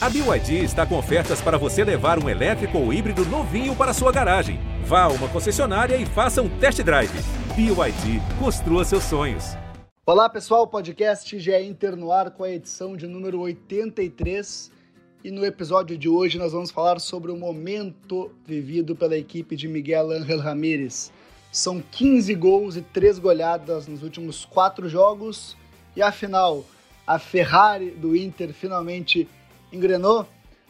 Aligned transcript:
A 0.00 0.08
BYD 0.08 0.62
está 0.62 0.86
com 0.86 0.96
ofertas 0.96 1.40
para 1.40 1.58
você 1.58 1.82
levar 1.82 2.22
um 2.22 2.28
elétrico 2.28 2.78
ou 2.78 2.92
híbrido 2.92 3.24
novinho 3.24 3.74
para 3.74 3.92
sua 3.92 4.12
garagem. 4.12 4.60
Vá 4.84 5.02
a 5.02 5.08
uma 5.08 5.28
concessionária 5.28 5.96
e 5.96 6.06
faça 6.06 6.40
um 6.40 6.48
test 6.60 6.80
drive. 6.84 7.10
BYD, 7.56 8.22
construa 8.38 8.84
seus 8.84 9.02
sonhos. 9.02 9.56
Olá 10.06 10.28
pessoal, 10.28 10.68
podcast 10.68 11.36
já 11.40 11.54
é 11.54 11.64
Inter 11.64 11.96
no 11.96 12.12
ar 12.12 12.30
com 12.30 12.44
a 12.44 12.50
edição 12.50 12.96
de 12.96 13.08
número 13.08 13.40
83 13.40 14.70
e 15.24 15.32
no 15.32 15.44
episódio 15.44 15.98
de 15.98 16.08
hoje 16.08 16.38
nós 16.38 16.52
vamos 16.52 16.70
falar 16.70 17.00
sobre 17.00 17.32
o 17.32 17.36
momento 17.36 18.30
vivido 18.46 18.94
pela 18.94 19.18
equipe 19.18 19.56
de 19.56 19.66
Miguel 19.66 20.12
Ángel 20.12 20.38
Ramírez. 20.38 21.12
São 21.50 21.82
15 21.82 22.32
gols 22.36 22.76
e 22.76 22.82
3 22.82 23.18
goleadas 23.18 23.88
nos 23.88 24.04
últimos 24.04 24.44
4 24.44 24.88
jogos 24.88 25.56
e 25.96 26.02
afinal, 26.02 26.64
a 27.04 27.18
Ferrari 27.18 27.90
do 27.90 28.14
Inter 28.14 28.52
finalmente 28.52 29.26
engrenou. 29.72 30.26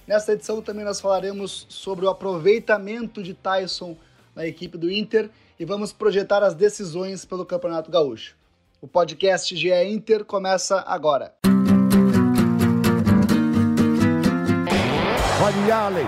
Nesta 0.06 0.32
edição 0.32 0.62
também 0.62 0.84
nós 0.84 1.00
falaremos 1.00 1.66
sobre 1.68 2.06
o 2.06 2.08
aproveitamento 2.08 3.22
de 3.22 3.34
Tyson 3.34 3.96
na 4.34 4.46
equipe 4.46 4.78
do 4.78 4.90
Inter 4.90 5.30
e 5.58 5.64
vamos 5.64 5.92
projetar 5.92 6.42
as 6.42 6.54
decisões 6.54 7.24
pelo 7.24 7.44
Campeonato 7.44 7.90
Gaúcho. 7.90 8.36
O 8.80 8.86
podcast 8.86 9.54
GE 9.56 9.72
Inter 9.84 10.24
começa 10.24 10.80
agora. 10.86 11.34
Olha 15.40 15.76
Allen, 15.76 16.06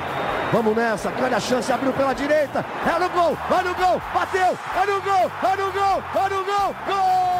vamos 0.53 0.77
nessa, 0.77 1.11
grande 1.11 1.35
a 1.35 1.41
chance, 1.41 1.73
abriu 1.73 1.93
pela 1.93 2.13
direita, 2.13 2.65
é 2.87 2.99
no 2.99 3.09
gol, 3.11 3.37
vai 3.49 3.65
no 3.65 3.75
gol, 3.75 4.01
bateu, 4.13 4.59
é 4.77 4.87
no 4.87 5.01
gol, 5.01 5.31
é 5.43 5.57
no 5.57 5.73
gol, 5.73 6.03
é 6.15 6.29
no 6.29 6.45
gol, 6.45 6.75
gol! 6.87 7.40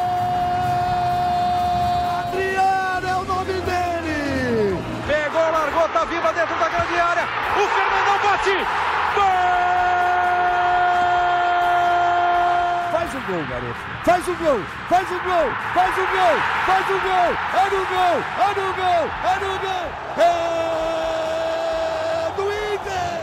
Bate. 8.51 8.65
Gol! 9.15 9.23
Faz 12.91 13.15
o 13.15 13.19
gol, 13.27 13.43
garoto. 13.47 13.79
Faz 14.03 14.27
o 14.27 14.35
gol, 14.35 14.59
faz 14.89 15.07
o 15.09 15.19
gol, 15.23 15.51
faz 15.73 15.97
o 15.97 16.07
gol, 16.11 16.37
faz 16.65 16.87
o 16.87 16.99
gol. 16.99 17.31
É 17.53 17.69
no 17.69 17.85
gol, 17.87 18.17
é 18.37 18.49
no 18.55 18.67
gol, 18.75 19.03
é 19.23 19.35
no 19.39 19.53
gol. 19.59 19.87
É 20.17 20.31
do 22.35 22.43
Inter. 22.73 23.19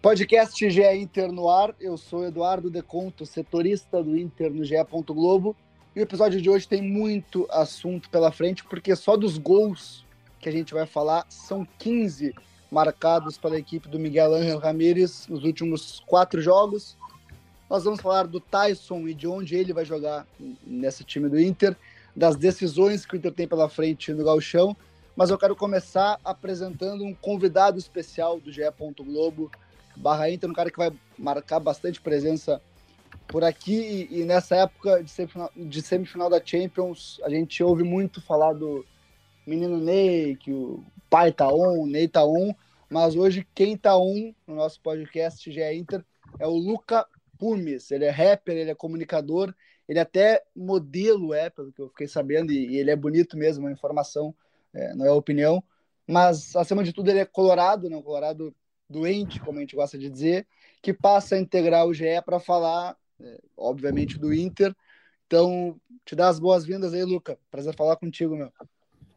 Podcast 0.00 0.70
GE 0.70 0.94
Inter 0.94 1.32
no 1.32 1.48
ar. 1.48 1.74
Eu 1.80 1.96
sou 1.96 2.24
Eduardo 2.24 2.70
Deconto, 2.70 3.26
setorista 3.26 4.02
do 4.02 4.16
Inter 4.16 4.52
no 4.52 4.64
GE. 4.64 4.76
Globo. 5.06 5.56
E 5.96 6.00
o 6.00 6.02
episódio 6.02 6.40
de 6.40 6.48
hoje 6.48 6.68
tem 6.68 6.80
muito 6.80 7.48
assunto 7.50 8.08
pela 8.10 8.30
frente, 8.30 8.62
porque 8.64 8.94
só 8.94 9.16
dos 9.16 9.36
gols 9.36 10.06
que 10.38 10.48
a 10.48 10.52
gente 10.52 10.72
vai 10.72 10.86
falar 10.86 11.26
são 11.28 11.66
15 11.78 12.32
marcados 12.70 13.36
pela 13.36 13.58
equipe 13.58 13.88
do 13.88 13.98
Miguel 13.98 14.34
Ángel 14.34 14.58
Ramírez 14.58 15.26
nos 15.28 15.44
últimos 15.44 16.02
quatro 16.06 16.40
jogos. 16.40 16.96
Nós 17.68 17.84
vamos 17.84 18.00
falar 18.00 18.26
do 18.26 18.40
Tyson 18.40 19.08
e 19.08 19.14
de 19.14 19.26
onde 19.26 19.56
ele 19.56 19.72
vai 19.72 19.84
jogar 19.84 20.26
nesse 20.64 21.04
time 21.04 21.28
do 21.28 21.40
Inter, 21.40 21.76
das 22.14 22.36
decisões 22.36 23.06
que 23.06 23.14
o 23.14 23.16
Inter 23.16 23.32
tem 23.32 23.46
pela 23.46 23.68
frente 23.68 24.12
no 24.12 24.24
Galchão, 24.24 24.76
mas 25.16 25.30
eu 25.30 25.38
quero 25.38 25.54
começar 25.54 26.18
apresentando 26.24 27.04
um 27.04 27.14
convidado 27.14 27.78
especial 27.78 28.40
do 28.40 28.52
GE. 28.52 28.62
Globo 29.00 29.50
barra 29.96 30.30
Inter, 30.30 30.50
um 30.50 30.54
cara 30.54 30.70
que 30.70 30.78
vai 30.78 30.92
marcar 31.18 31.60
bastante 31.60 32.00
presença 32.00 32.60
por 33.28 33.44
aqui 33.44 34.08
e, 34.10 34.24
nessa 34.24 34.56
época 34.56 35.02
de 35.02 35.10
semifinal, 35.10 35.50
de 35.54 35.82
semifinal 35.82 36.30
da 36.30 36.44
Champions, 36.44 37.20
a 37.22 37.30
gente 37.30 37.62
ouve 37.62 37.84
muito 37.84 38.20
falar 38.20 38.54
do, 38.54 38.84
menino 39.50 39.78
Ney, 39.78 40.36
que 40.36 40.52
o 40.52 40.84
pai 41.10 41.32
tá 41.32 41.48
on, 41.52 41.82
o 41.82 41.86
Ney 41.86 42.06
tá 42.06 42.24
on, 42.24 42.54
mas 42.88 43.16
hoje 43.16 43.46
quem 43.52 43.76
tá 43.76 43.96
on 43.98 44.32
no 44.46 44.54
nosso 44.54 44.80
podcast 44.80 45.50
GE 45.50 45.60
Inter 45.74 46.04
é 46.38 46.46
o 46.46 46.52
Luca 46.52 47.04
Pumes. 47.36 47.90
Ele 47.90 48.04
é 48.04 48.10
rapper, 48.10 48.56
ele 48.56 48.70
é 48.70 48.74
comunicador, 48.74 49.52
ele 49.88 49.98
é 49.98 50.02
até 50.02 50.44
modelo 50.54 51.34
é, 51.34 51.50
pelo 51.50 51.72
que 51.72 51.82
eu 51.82 51.88
fiquei 51.88 52.06
sabendo, 52.06 52.52
e, 52.52 52.76
ele 52.76 52.92
é 52.92 52.96
bonito 52.96 53.36
mesmo, 53.36 53.66
a 53.66 53.72
informação, 53.72 54.32
é, 54.72 54.94
não 54.94 55.04
é 55.04 55.10
opinião. 55.10 55.62
Mas, 56.06 56.54
acima 56.54 56.84
de 56.84 56.92
tudo, 56.92 57.10
ele 57.10 57.20
é 57.20 57.24
colorado, 57.24 57.90
né? 57.90 58.00
Colorado 58.02 58.54
doente, 58.88 59.40
como 59.40 59.58
a 59.58 59.60
gente 59.60 59.76
gosta 59.76 59.98
de 59.98 60.08
dizer, 60.08 60.46
que 60.82 60.92
passa 60.92 61.34
a 61.34 61.38
integrar 61.38 61.86
o 61.86 61.94
GE 61.94 62.22
para 62.24 62.40
falar, 62.40 62.96
é, 63.20 63.40
obviamente, 63.56 64.18
do 64.18 64.32
Inter. 64.32 64.74
Então, 65.26 65.80
te 66.04 66.16
dá 66.16 66.28
as 66.28 66.40
boas-vindas 66.40 66.92
aí, 66.94 67.04
Luca. 67.04 67.38
Prazer 67.50 67.74
falar 67.76 67.96
contigo, 67.96 68.36
meu. 68.36 68.52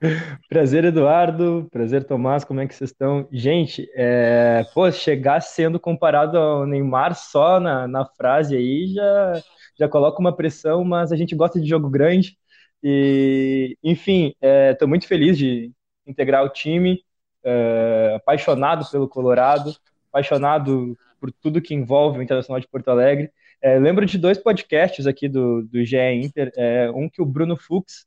Prazer, 0.49 0.83
Eduardo. 0.85 1.67
Prazer, 1.71 2.03
Tomás. 2.03 2.43
Como 2.43 2.59
é 2.59 2.67
que 2.67 2.75
vocês 2.75 2.89
estão? 2.89 3.27
Gente, 3.31 3.89
é... 3.95 4.63
Pô, 4.73 4.91
chegar 4.91 5.41
sendo 5.41 5.79
comparado 5.79 6.37
ao 6.37 6.65
Neymar 6.65 7.15
só 7.15 7.59
na, 7.59 7.87
na 7.87 8.05
frase 8.05 8.55
aí 8.55 8.93
já, 8.93 9.41
já 9.79 9.89
coloca 9.89 10.19
uma 10.19 10.35
pressão, 10.35 10.83
mas 10.83 11.11
a 11.11 11.15
gente 11.15 11.35
gosta 11.35 11.59
de 11.59 11.67
jogo 11.67 11.89
grande. 11.89 12.37
E, 12.83 13.77
enfim, 13.81 14.33
estou 14.71 14.87
é, 14.87 14.89
muito 14.89 15.07
feliz 15.07 15.37
de 15.37 15.71
integrar 16.05 16.43
o 16.43 16.49
time, 16.49 16.99
é, 17.43 18.13
apaixonado 18.17 18.89
pelo 18.91 19.07
Colorado, 19.07 19.73
apaixonado 20.09 20.97
por 21.19 21.31
tudo 21.31 21.61
que 21.61 21.73
envolve 21.73 22.19
o 22.19 22.21
Internacional 22.21 22.59
de 22.59 22.67
Porto 22.67 22.89
Alegre. 22.89 23.31
É, 23.61 23.79
lembro 23.79 24.05
de 24.05 24.17
dois 24.17 24.37
podcasts 24.37 25.07
aqui 25.07 25.29
do, 25.29 25.63
do 25.63 25.85
GE 25.85 25.97
Inter, 25.97 26.51
é, 26.57 26.91
um 26.91 27.09
que 27.09 27.21
o 27.21 27.25
Bruno 27.25 27.55
Fux 27.55 28.05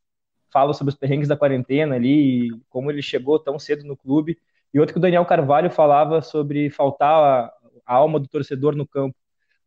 fala 0.57 0.73
sobre 0.73 0.91
os 0.91 0.99
perrengues 0.99 1.29
da 1.29 1.37
quarentena 1.37 1.97
ali, 1.97 2.49
como 2.71 2.91
ele 2.91 3.03
chegou 3.03 3.39
tão 3.39 3.59
cedo 3.59 3.85
no 3.85 3.95
clube, 3.95 4.39
e 4.73 4.81
outro 4.81 4.95
que 4.95 4.99
o 4.99 5.03
Daniel 5.03 5.27
Carvalho 5.27 5.71
falava 5.71 6.23
sobre 6.23 6.71
faltar 6.71 7.13
a, 7.13 7.53
a 7.85 7.95
alma 7.95 8.19
do 8.19 8.27
torcedor 8.27 8.75
no 8.75 8.89
campo. 8.89 9.15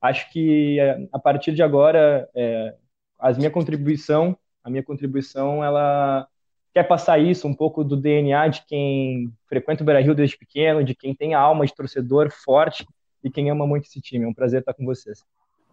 Acho 0.02 0.28
que 0.32 0.80
é, 0.80 1.08
a 1.14 1.20
partir 1.20 1.54
de 1.54 1.62
agora, 1.62 2.28
é, 2.34 2.74
a 3.20 3.32
minha 3.34 3.52
contribuição, 3.52 4.36
a 4.64 4.70
minha 4.72 4.82
contribuição, 4.82 5.64
ela 5.64 6.28
quer 6.74 6.88
passar 6.88 7.20
isso, 7.20 7.48
um 7.48 7.54
pouco 7.54 7.84
do 7.84 7.96
DNA 7.96 8.48
de 8.48 8.66
quem 8.66 9.32
frequenta 9.48 9.84
o 9.84 9.86
Beira-Rio 9.86 10.16
desde 10.16 10.40
pequeno, 10.40 10.84
de 10.84 10.96
quem 10.96 11.14
tem 11.14 11.36
a 11.36 11.40
alma 11.40 11.68
de 11.68 11.76
torcedor 11.76 12.32
forte 12.32 12.84
e 13.24 13.30
quem 13.30 13.52
ama 13.52 13.68
muito 13.68 13.86
esse 13.86 14.02
time. 14.02 14.26
É 14.26 14.28
um 14.28 14.34
prazer 14.34 14.62
estar 14.62 14.74
com 14.74 14.86
vocês. 14.86 15.24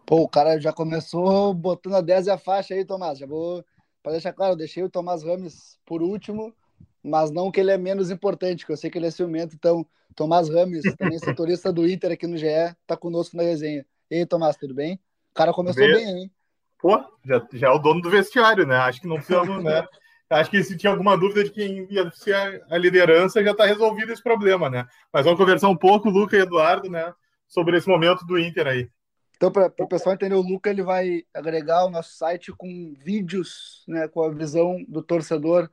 Pô, 0.05 0.21
o 0.21 0.29
cara 0.29 0.59
já 0.59 0.71
começou 0.71 1.55
botando 1.55 1.95
a 1.95 2.01
10 2.01 2.27
e 2.27 2.29
a 2.29 2.37
faixa 2.37 2.75
aí, 2.75 2.85
Tomás. 2.85 3.17
Já 3.17 3.25
vou 3.25 3.65
para 4.07 4.13
deixar 4.13 4.31
claro, 4.31 4.53
eu 4.53 4.57
deixei 4.57 4.81
o 4.83 4.89
Tomás 4.89 5.21
Rames 5.21 5.77
por 5.85 6.01
último, 6.01 6.55
mas 7.03 7.29
não 7.29 7.51
que 7.51 7.59
ele 7.59 7.71
é 7.71 7.77
menos 7.77 8.09
importante, 8.09 8.65
que 8.65 8.71
eu 8.71 8.77
sei 8.77 8.89
que 8.89 8.97
ele 8.97 9.07
é 9.07 9.11
ciumento. 9.11 9.53
Então, 9.53 9.85
Tomás 10.15 10.47
Rames, 10.47 10.81
também 10.97 11.19
setorista 11.19 11.73
do 11.73 11.85
Inter 11.85 12.13
aqui 12.13 12.25
no 12.25 12.37
GE, 12.37 12.47
tá 12.85 12.95
conosco 12.95 13.35
na 13.35 13.43
resenha. 13.43 13.85
E 14.09 14.15
aí, 14.15 14.25
Tomás, 14.25 14.55
tudo 14.55 14.73
bem? 14.73 14.95
O 15.31 15.33
cara 15.33 15.51
começou 15.51 15.85
Vê... 15.85 15.93
bem, 15.93 16.07
hein? 16.07 16.31
Pô, 16.79 17.03
já, 17.25 17.45
já 17.51 17.67
é 17.67 17.71
o 17.71 17.79
dono 17.79 18.01
do 18.01 18.09
vestiário, 18.09 18.65
né? 18.65 18.77
Acho 18.77 19.01
que 19.01 19.07
não 19.07 19.17
precisamos, 19.17 19.59
né? 19.61 19.85
Acho 20.29 20.51
que 20.51 20.63
se 20.63 20.77
tinha 20.77 20.91
alguma 20.91 21.17
dúvida 21.17 21.43
de 21.43 21.51
quem 21.51 21.85
ia 21.91 22.09
ser 22.11 22.63
a 22.69 22.77
liderança, 22.77 23.43
já 23.43 23.51
está 23.51 23.65
resolvido 23.65 24.13
esse 24.13 24.23
problema, 24.23 24.69
né? 24.69 24.85
Mas 25.11 25.25
vamos 25.25 25.37
conversar 25.37 25.67
um 25.67 25.75
pouco, 25.75 26.09
Luca 26.09 26.37
e 26.37 26.39
Eduardo, 26.39 26.89
né? 26.89 27.13
Sobre 27.45 27.75
esse 27.75 27.89
momento 27.89 28.25
do 28.25 28.39
Inter 28.39 28.67
aí. 28.67 28.89
Então, 29.37 29.51
para 29.51 29.71
o 29.79 29.87
pessoal 29.87 30.15
entender, 30.15 30.33
o 30.33 30.41
Luca 30.41 30.69
ele 30.69 30.81
vai 30.81 31.23
agregar 31.31 31.85
o 31.85 31.91
nosso 31.91 32.17
site 32.17 32.51
com 32.51 32.95
vídeos, 32.97 33.83
né, 33.87 34.07
com 34.07 34.23
a 34.23 34.33
visão 34.33 34.83
do 34.87 35.01
torcedor, 35.01 35.69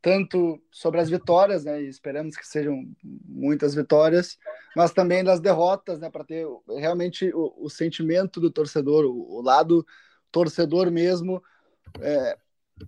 tanto 0.00 0.62
sobre 0.70 1.00
as 1.00 1.10
vitórias, 1.10 1.64
né, 1.64 1.82
e 1.82 1.88
esperamos 1.88 2.36
que 2.36 2.46
sejam 2.46 2.88
muitas 3.02 3.74
vitórias, 3.74 4.38
mas 4.76 4.92
também 4.92 5.24
das 5.24 5.40
derrotas, 5.40 5.98
né, 5.98 6.08
para 6.08 6.24
ter 6.24 6.46
realmente 6.78 7.32
o, 7.34 7.52
o, 7.58 7.68
sentimento 7.68 8.40
do 8.40 8.52
torcedor, 8.52 9.04
o, 9.04 9.38
o 9.38 9.42
lado 9.42 9.84
torcedor 10.30 10.88
mesmo, 10.88 11.42
é, 12.00 12.38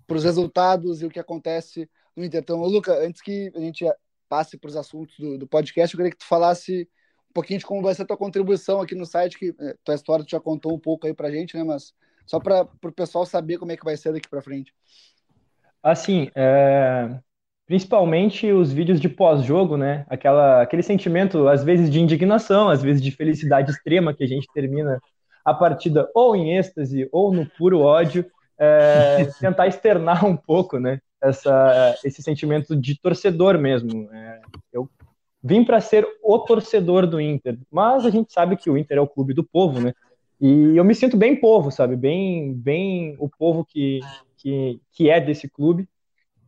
para 0.07 0.17
os 0.17 0.23
resultados 0.23 1.03
e 1.03 1.07
o 1.07 1.11
que 1.11 1.19
acontece 1.19 1.91
no 2.15 2.25
Inter. 2.25 2.41
Então, 2.41 2.63
Luca, 2.63 2.95
antes 3.05 3.21
que 3.21 3.51
a 3.53 3.59
gente 3.59 3.85
passe 4.29 4.57
para 4.57 4.69
os 4.69 4.77
assuntos 4.77 5.19
do, 5.19 5.39
do 5.39 5.49
podcast, 5.49 5.93
eu 5.93 5.99
queria 5.99 6.13
que 6.13 6.19
tu 6.19 6.27
falasse 6.27 6.89
um 7.31 7.33
pouquinho 7.33 7.61
de 7.61 7.67
como 7.67 7.83
vai 7.83 7.95
ser 7.95 8.03
a 8.03 8.07
tua 8.07 8.17
contribuição 8.17 8.81
aqui 8.81 8.95
no 8.95 9.07
site, 9.07 9.39
que 9.39 9.55
é, 9.59 9.75
tua 9.85 9.95
história 9.95 10.25
tu 10.25 10.31
já 10.31 10.41
contou 10.41 10.75
um 10.75 10.79
pouco 10.79 11.07
aí 11.07 11.15
pra 11.15 11.31
gente, 11.31 11.57
né? 11.57 11.63
Mas 11.63 11.95
só 12.27 12.41
para 12.41 12.69
o 12.85 12.93
pessoal 12.93 13.25
saber 13.25 13.59
como 13.59 13.73
é 13.73 13.77
que 13.77 13.85
vai 13.85 13.97
ser 13.97 14.13
daqui 14.13 14.29
para 14.29 14.43
frente. 14.43 14.73
Assim, 15.83 16.29
é... 16.35 17.09
principalmente 17.67 18.53
os 18.53 18.73
vídeos 18.73 19.01
de 19.01 19.09
pós-jogo, 19.09 19.77
né? 19.77 20.05
Aquela, 20.09 20.61
aquele 20.61 20.83
sentimento, 20.83 21.49
às 21.49 21.65
vezes, 21.65 21.89
de 21.89 22.01
indignação, 22.01 22.69
às 22.69 22.83
vezes 22.83 23.01
de 23.01 23.11
felicidade 23.13 23.71
extrema 23.71 24.13
que 24.13 24.25
a 24.25 24.29
gente 24.29 24.47
termina 24.53 25.01
a 25.45 25.55
partida 25.55 26.11
ou 26.15 26.37
em 26.37 26.57
êxtase 26.57 27.09
ou 27.11 27.33
no 27.33 27.47
puro 27.47 27.81
ódio, 27.81 28.27
é... 28.59 29.25
tentar 29.41 29.69
externar 29.69 30.25
um 30.25 30.37
pouco, 30.37 30.79
né? 30.79 31.01
Essa, 31.23 31.97
esse 32.05 32.23
sentimento 32.23 32.75
de 32.75 33.01
torcedor 33.01 33.57
mesmo. 33.57 34.13
É... 34.13 34.41
eu 34.73 34.91
vim 35.43 35.65
para 35.65 35.81
ser 35.81 36.07
o 36.23 36.39
torcedor 36.39 37.07
do 37.07 37.21
Inter, 37.21 37.59
mas 37.71 38.05
a 38.05 38.11
gente 38.11 38.33
sabe 38.33 38.57
que 38.57 38.71
o 38.71 38.77
Inter 38.77 38.99
é 38.99 39.01
o 39.01 39.09
clube 39.09 39.33
do 39.33 39.45
povo, 39.45 39.81
né? 39.81 39.95
E 40.41 40.77
eu 40.77 40.85
me 40.85 40.95
sinto 40.95 41.17
bem 41.17 41.37
povo, 41.37 41.71
sabe? 41.71 41.97
Bem, 41.97 42.55
bem 42.55 43.15
o 43.19 43.29
povo 43.29 43.65
que, 43.65 44.01
que, 44.39 44.81
que 44.93 45.11
é 45.11 45.21
desse 45.21 45.49
clube. 45.49 45.87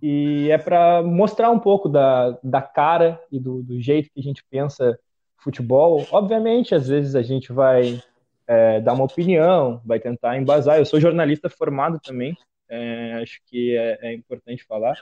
e 0.00 0.48
é 0.50 0.58
para 0.58 1.02
mostrar 1.02 1.50
um 1.50 1.58
pouco 1.58 1.88
da, 1.88 2.38
da 2.42 2.62
cara 2.62 3.20
e 3.30 3.38
do, 3.38 3.62
do, 3.62 3.80
jeito 3.80 4.10
que 4.12 4.18
a 4.18 4.22
gente 4.22 4.42
pensa 4.50 4.98
futebol. 5.36 6.06
Obviamente, 6.10 6.74
às 6.74 6.88
vezes 6.88 7.14
a 7.14 7.22
gente 7.22 7.52
vai 7.52 8.02
é, 8.46 8.80
dar 8.80 8.94
uma 8.94 9.04
opinião, 9.04 9.80
vai 9.84 10.00
tentar 10.00 10.38
embasar. 10.38 10.78
Eu 10.78 10.86
sou 10.86 10.98
jornalista 10.98 11.50
formado 11.50 12.00
também, 12.00 12.34
é, 12.68 13.12
acho 13.22 13.40
que 13.46 13.76
é, 13.76 13.98
é 14.08 14.14
importante 14.14 14.64
falar. 14.64 14.96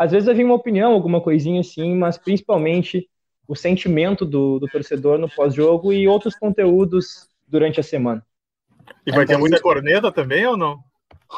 É, 0.00 0.04
às 0.04 0.12
vezes 0.12 0.28
havia 0.28 0.44
uma 0.44 0.54
opinião, 0.54 0.92
alguma 0.92 1.20
coisinha 1.20 1.60
assim, 1.60 1.94
mas 1.94 2.18
principalmente 2.18 3.08
o 3.46 3.54
sentimento 3.54 4.24
do, 4.24 4.58
do 4.58 4.66
torcedor 4.68 5.18
no 5.18 5.28
pós-jogo 5.28 5.92
e 5.92 6.06
outros 6.06 6.36
conteúdos 6.36 7.28
durante 7.46 7.80
a 7.80 7.82
semana. 7.82 8.24
E 9.06 9.10
vai 9.12 9.26
ter 9.26 9.36
muita 9.36 9.60
corneta 9.60 10.10
também 10.12 10.46
ou 10.46 10.56
não? 10.56 10.78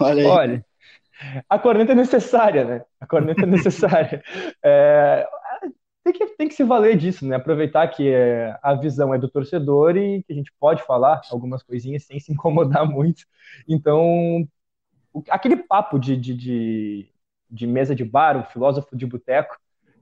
Olha, 0.00 0.29
Olha 0.29 0.64
a 1.49 1.59
corneta 1.59 1.93
é 1.93 1.94
necessária, 1.94 2.64
né? 2.64 2.85
A 3.00 3.06
corneta 3.06 3.43
é 3.43 3.47
necessária. 3.47 4.23
É, 4.64 5.26
tem, 6.05 6.12
que, 6.12 6.26
tem 6.37 6.49
que 6.49 6.55
se 6.55 6.64
valer 6.64 6.97
disso, 6.97 7.26
né? 7.26 7.37
Aproveitar 7.37 7.87
que 7.88 8.09
é, 8.09 8.56
a 8.62 8.75
visão 8.75 9.14
é 9.14 9.19
do 9.19 9.29
torcedor 9.29 9.97
e 9.97 10.23
que 10.23 10.32
a 10.32 10.37
gente 10.37 10.53
pode 10.59 10.82
falar 10.85 11.20
algumas 11.31 11.62
coisinhas 11.62 12.05
sem 12.05 12.19
se 12.19 12.32
incomodar 12.32 12.87
muito. 12.91 13.25
Então, 13.69 14.47
aquele 15.29 15.56
papo 15.56 15.99
de, 15.99 16.17
de, 16.17 16.35
de, 16.35 17.12
de 17.52 17.66
mesa 17.66 17.94
de 17.94 18.04
bar, 18.04 18.37
o 18.38 18.50
filósofo 18.50 18.96
de 18.96 19.04
boteco, 19.04 19.56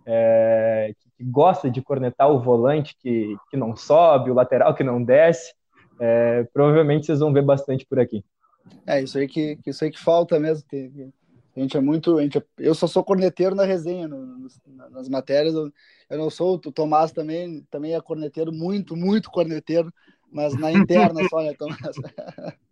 é, 0.06 0.94
que, 0.98 1.24
gosta 1.24 1.70
de 1.70 1.82
cornetar 1.82 2.30
o 2.30 2.40
volante 2.40 2.96
que, 2.98 3.36
que 3.50 3.56
não 3.56 3.76
sobe, 3.76 4.30
o 4.30 4.34
lateral 4.34 4.74
que 4.74 4.84
não 4.84 5.02
desce, 5.02 5.52
é, 5.98 6.44
provavelmente 6.52 7.06
vocês 7.06 7.18
vão 7.18 7.32
ver 7.32 7.42
bastante 7.42 7.84
por 7.84 7.98
aqui. 7.98 8.24
É, 8.86 9.02
isso 9.02 9.18
aí 9.18 9.26
que, 9.26 9.58
isso 9.66 9.84
aí 9.84 9.90
que 9.90 10.00
falta 10.00 10.38
mesmo. 10.38 10.64
A 11.56 11.60
gente 11.60 11.76
é 11.76 11.80
muito. 11.80 12.16
A 12.18 12.22
gente 12.22 12.38
é, 12.38 12.42
eu 12.58 12.74
só 12.74 12.86
sou 12.86 13.04
corneteiro 13.04 13.54
na 13.54 13.64
resenha, 13.64 14.06
no, 14.06 14.24
no, 14.24 14.48
nas 14.90 15.08
matérias. 15.08 15.54
Eu, 15.54 15.70
eu, 16.08 16.18
não 16.18 16.30
sou, 16.30 16.54
o 16.54 16.72
Tomás 16.72 17.12
também, 17.12 17.66
também 17.70 17.94
é 17.94 18.00
corneteiro, 18.00 18.52
muito, 18.52 18.96
muito 18.96 19.30
corneteiro, 19.30 19.92
mas 20.32 20.56
na 20.56 20.72
interna 20.72 21.20
só, 21.28 21.42
né, 21.42 21.52
Tomás? 21.58 21.78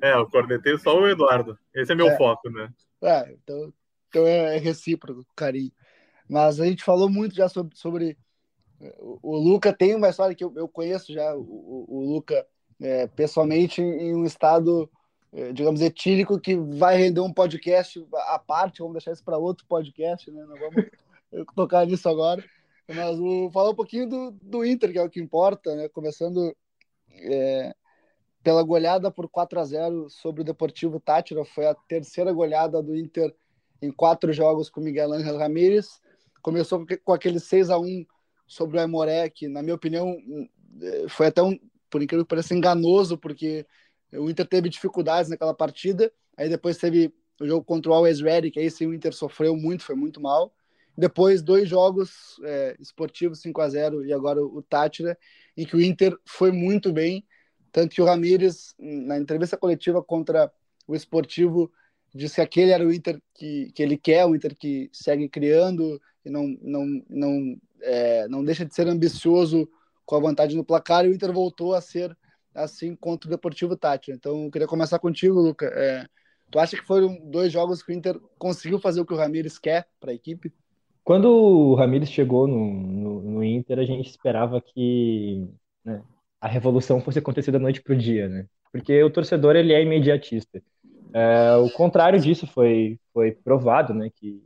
É, 0.00 0.16
o 0.16 0.26
corneteiro 0.26 0.78
só 0.78 0.98
o 0.98 1.06
Eduardo. 1.06 1.58
Esse 1.74 1.92
é 1.92 1.94
meu 1.94 2.08
é, 2.08 2.16
foco, 2.16 2.48
né? 2.48 2.70
É, 3.02 3.30
então, 3.32 3.72
então 4.08 4.26
é, 4.26 4.56
é 4.56 4.58
recíproco, 4.58 5.24
carinho. 5.34 5.72
Mas 6.28 6.60
a 6.60 6.66
gente 6.66 6.84
falou 6.84 7.08
muito 7.08 7.34
já 7.34 7.48
sobre. 7.48 7.76
sobre 7.76 8.18
o, 8.98 9.18
o 9.22 9.36
Luca 9.36 9.72
tem 9.72 9.94
uma 9.94 10.08
história 10.08 10.34
que 10.34 10.44
eu, 10.44 10.68
conheço 10.68 11.12
já, 11.12 11.34
o, 11.34 11.40
o, 11.40 11.86
o 11.88 12.14
Luca, 12.14 12.46
é, 12.80 13.06
pessoalmente, 13.06 13.80
em 13.80 14.14
um 14.14 14.24
estado 14.24 14.90
é, 15.32 15.52
digamos, 15.52 15.82
etílico 15.82 16.40
que 16.40 16.56
vai 16.56 16.96
render 16.96 17.20
um 17.20 17.32
podcast 17.32 18.02
à 18.28 18.38
parte, 18.38 18.78
vamos 18.78 18.94
deixar 18.94 19.12
isso 19.12 19.22
para 19.22 19.36
outro 19.36 19.66
podcast, 19.66 20.30
né? 20.30 20.42
Não 20.46 20.56
vamos 20.56 20.90
tocar 21.54 21.86
nisso 21.86 22.08
agora. 22.08 22.42
Mas 22.88 23.18
o, 23.18 23.50
falar 23.50 23.70
um 23.70 23.74
pouquinho 23.74 24.08
do, 24.08 24.30
do 24.40 24.64
Inter, 24.64 24.92
que 24.92 24.98
é 24.98 25.02
o 25.02 25.10
que 25.10 25.20
importa, 25.20 25.74
né? 25.74 25.88
Começando 25.90 26.56
é, 27.12 27.74
pela 28.42 28.62
goleada 28.62 29.10
por 29.10 29.28
4 29.28 29.60
a 29.60 29.64
0 29.64 30.08
sobre 30.08 30.40
o 30.40 30.44
Deportivo 30.44 31.00
Tátira, 31.00 31.44
foi 31.44 31.66
a 31.66 31.74
terceira 31.74 32.32
goleada 32.32 32.82
do 32.82 32.96
Inter 32.96 33.34
em 33.80 33.90
quatro 33.90 34.32
jogos 34.32 34.70
com 34.70 34.80
Miguel 34.80 35.12
Ángel 35.12 35.38
Ramírez. 35.38 36.00
Começou 36.42 36.86
com 37.04 37.12
aquele 37.12 37.40
6 37.40 37.70
a 37.70 37.78
1 37.78 38.04
sobre 38.46 38.78
o 38.78 38.80
Aimoré, 38.80 39.28
que, 39.28 39.48
na 39.48 39.62
minha 39.62 39.74
opinião, 39.74 40.16
é, 40.80 41.08
foi 41.08 41.26
até 41.26 41.42
um, 41.42 41.58
por 41.90 42.02
incrível 42.02 42.24
que 42.24 42.30
pareça, 42.30 42.54
enganoso, 42.54 43.18
porque 43.18 43.66
o 44.12 44.30
Inter 44.30 44.46
teve 44.46 44.68
dificuldades 44.68 45.30
naquela 45.30 45.54
partida, 45.54 46.12
aí 46.36 46.48
depois 46.48 46.78
teve 46.78 47.12
o 47.40 47.46
jogo 47.46 47.64
contra 47.64 47.90
o 47.90 47.94
Always 47.94 48.20
Ready, 48.20 48.50
que 48.50 48.60
aí 48.60 48.70
sim 48.70 48.86
o 48.86 48.94
Inter 48.94 49.12
sofreu 49.12 49.56
muito, 49.56 49.84
foi 49.84 49.94
muito 49.94 50.20
mal. 50.20 50.54
Depois, 50.96 51.42
dois 51.42 51.68
jogos 51.68 52.40
é, 52.42 52.74
esportivos 52.80 53.40
5 53.40 53.60
a 53.60 53.68
0 53.68 54.06
e 54.06 54.12
agora 54.12 54.42
o, 54.42 54.62
Tátira, 54.62 55.18
em 55.56 55.66
que 55.66 55.76
o 55.76 55.80
Inter 55.80 56.16
foi 56.24 56.50
muito 56.50 56.92
bem. 56.92 57.24
Tanto 57.70 57.94
que 57.94 58.00
o 58.00 58.06
Ramires, 58.06 58.74
na 58.78 59.18
entrevista 59.18 59.58
coletiva 59.58 60.02
contra 60.02 60.50
o 60.86 60.94
esportivo, 60.94 61.70
disse 62.16 62.36
que 62.36 62.40
aquele 62.40 62.70
era 62.70 62.84
o 62.84 62.92
Inter 62.92 63.20
que, 63.34 63.70
que 63.72 63.82
ele 63.82 63.96
quer, 63.96 64.24
o 64.24 64.34
Inter 64.34 64.56
que 64.56 64.88
segue 64.92 65.28
criando 65.28 66.00
e 66.24 66.30
não, 66.30 66.56
não, 66.62 67.02
não, 67.08 67.56
é, 67.82 68.28
não 68.28 68.44
deixa 68.44 68.64
de 68.64 68.74
ser 68.74 68.88
ambicioso 68.88 69.68
com 70.04 70.16
a 70.16 70.20
vantagem 70.20 70.56
no 70.56 70.64
placar. 70.64 71.04
E 71.04 71.08
o 71.08 71.14
Inter 71.14 71.32
voltou 71.32 71.74
a 71.74 71.80
ser 71.80 72.16
assim 72.54 72.96
contra 72.96 73.28
o 73.28 73.30
Deportivo 73.30 73.76
Tátira. 73.76 74.16
Então, 74.16 74.44
eu 74.44 74.50
queria 74.50 74.66
começar 74.66 74.98
contigo, 74.98 75.40
Luca. 75.40 75.66
É, 75.66 76.06
tu 76.50 76.58
acha 76.58 76.76
que 76.76 76.84
foram 76.84 77.18
dois 77.30 77.52
jogos 77.52 77.82
que 77.82 77.92
o 77.92 77.94
Inter 77.94 78.18
conseguiu 78.38 78.78
fazer 78.78 79.00
o 79.00 79.06
que 79.06 79.12
o 79.12 79.16
Ramires 79.16 79.58
quer 79.58 79.86
para 80.00 80.10
a 80.10 80.14
equipe? 80.14 80.52
Quando 81.04 81.30
o 81.30 81.74
Ramires 81.74 82.10
chegou 82.10 82.48
no, 82.48 82.72
no, 82.72 83.22
no 83.22 83.44
Inter, 83.44 83.78
a 83.78 83.84
gente 83.84 84.08
esperava 84.08 84.60
que 84.60 85.48
né, 85.84 86.02
a 86.40 86.48
revolução 86.48 87.00
fosse 87.00 87.18
acontecer 87.18 87.52
da 87.52 87.58
noite 87.58 87.80
para 87.80 87.94
o 87.94 87.98
dia, 87.98 88.28
né? 88.28 88.46
Porque 88.72 89.02
o 89.02 89.10
torcedor 89.10 89.54
ele 89.54 89.72
é 89.72 89.82
imediatista. 89.82 90.60
É, 91.12 91.56
o 91.56 91.70
contrário 91.70 92.20
disso 92.20 92.46
foi, 92.46 92.98
foi 93.12 93.32
provado, 93.32 93.94
né? 93.94 94.10
Que 94.14 94.42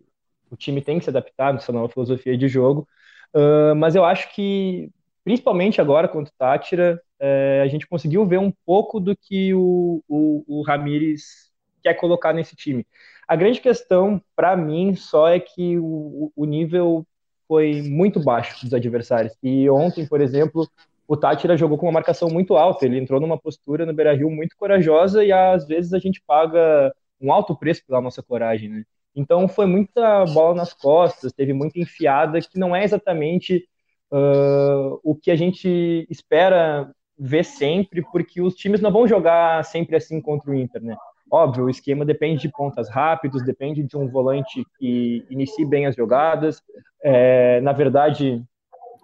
o 0.51 0.57
time 0.57 0.83
tem 0.83 0.99
que 0.99 1.05
se 1.05 1.11
adaptar 1.11 1.53
nessa 1.53 1.73
nova 1.73 1.89
filosofia 1.93 2.37
de 2.37 2.49
jogo. 2.49 2.87
Uh, 3.35 3.75
mas 3.77 3.95
eu 3.95 4.05
acho 4.05 4.35
que, 4.35 4.91
principalmente 5.25 5.81
agora 5.81 6.09
contra 6.09 6.33
o 6.33 6.37
Tátira, 6.37 7.01
é, 7.21 7.61
a 7.63 7.69
gente 7.69 7.87
conseguiu 7.87 8.27
ver 8.27 8.39
um 8.39 8.53
pouco 8.65 8.99
do 8.99 9.15
que 9.15 9.55
o, 9.55 10.03
o, 10.09 10.45
o 10.49 10.63
Ramires 10.63 11.51
quer 11.83 11.95
colocar 11.95 12.33
nesse 12.33 12.57
time. 12.57 12.87
A 13.29 13.37
grande 13.37 13.61
questão, 13.61 14.21
para 14.35 14.57
mim, 14.57 14.97
só 14.97 15.29
é 15.29 15.39
que 15.39 15.79
o, 15.79 16.33
o 16.35 16.45
nível 16.45 17.07
foi 17.47 17.83
muito 17.83 18.19
baixo 18.19 18.65
dos 18.65 18.75
adversários. 18.75 19.37
E 19.43 19.69
ontem, 19.69 20.07
por 20.07 20.21
exemplo, 20.21 20.69
o 21.11 21.17
Tátira 21.17 21.57
jogou 21.57 21.77
com 21.77 21.87
uma 21.87 21.93
marcação 21.95 22.31
muito 22.31 22.55
alta. 22.57 22.87
Ele 22.87 22.97
entrou 22.97 23.19
numa 23.19 23.37
postura 23.37 23.85
no 23.85 23.93
Beira-Rio 23.93 24.31
muito 24.31 24.57
corajosa 24.57 25.25
e 25.25 25.33
às 25.33 25.67
vezes 25.67 25.93
a 25.93 25.99
gente 25.99 26.23
paga 26.25 26.95
um 27.21 27.33
alto 27.33 27.57
preço 27.57 27.85
pela 27.85 28.01
nossa 28.01 28.23
coragem, 28.23 28.69
né? 28.69 28.85
Então 29.13 29.49
foi 29.49 29.67
muita 29.67 30.25
bola 30.27 30.55
nas 30.55 30.73
costas, 30.73 31.33
teve 31.33 31.53
muita 31.53 31.81
enfiada 31.81 32.41
que 32.41 32.57
não 32.57 32.77
é 32.77 32.85
exatamente 32.85 33.69
uh, 34.13 35.01
o 35.03 35.17
que 35.17 35.33
a 35.33 35.37
gente 35.37 36.07
espera 36.09 36.89
ver 37.19 37.45
sempre, 37.45 38.07
porque 38.13 38.41
os 38.41 38.55
times 38.55 38.81
não 38.81 38.93
vão 38.93 39.09
jogar 39.09 39.65
sempre 39.65 39.97
assim 39.97 40.21
contra 40.21 40.53
o 40.53 40.55
Inter, 40.55 40.81
né? 40.81 40.97
Óbvio, 41.29 41.65
o 41.65 41.71
esquema 41.71 42.05
depende 42.05 42.43
de 42.43 42.53
pontas 42.53 42.89
rápidos, 42.89 43.45
depende 43.45 43.83
de 43.83 43.97
um 43.97 44.09
volante 44.09 44.65
que 44.79 45.27
inicie 45.29 45.65
bem 45.65 45.87
as 45.87 45.97
jogadas. 45.97 46.63
É, 47.03 47.61
na 47.63 47.73
verdade, 47.73 48.45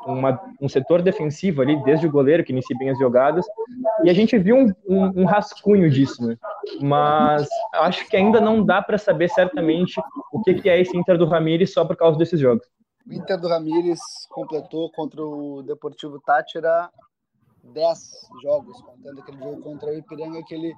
uma, 0.06 0.40
um 0.60 0.68
setor 0.68 1.02
defensivo 1.02 1.62
ali, 1.62 1.82
desde 1.84 2.06
o 2.06 2.10
goleiro 2.10 2.44
que 2.44 2.52
inicia 2.52 2.76
bem 2.78 2.90
as 2.90 2.98
jogadas. 2.98 3.44
E 4.04 4.10
a 4.10 4.12
gente 4.12 4.38
viu 4.38 4.56
um, 4.56 4.72
um, 4.88 5.22
um 5.22 5.24
rascunho 5.24 5.90
disso, 5.90 6.26
né? 6.26 6.36
Mas 6.80 7.48
acho 7.74 8.08
que 8.08 8.16
ainda 8.16 8.40
não 8.40 8.64
dá 8.64 8.80
para 8.80 8.98
saber 8.98 9.28
certamente 9.28 10.00
o 10.32 10.42
que, 10.42 10.54
que 10.54 10.68
é 10.68 10.80
esse 10.80 10.96
Inter 10.96 11.18
do 11.18 11.26
Ramires 11.26 11.72
só 11.72 11.84
por 11.84 11.96
causa 11.96 12.18
desses 12.18 12.40
jogos. 12.40 12.66
O 13.06 13.12
Inter 13.12 13.40
do 13.40 13.48
Ramires 13.48 14.00
completou 14.28 14.90
contra 14.90 15.22
o 15.22 15.62
Deportivo 15.62 16.20
Tátira 16.20 16.90
10 17.62 17.98
jogos, 18.42 18.80
contando 18.80 19.20
aquele 19.20 19.38
jogo 19.38 19.60
contra 19.62 19.90
o 19.90 19.94
Ipiranga 19.94 20.42
que 20.44 20.54
ele 20.54 20.74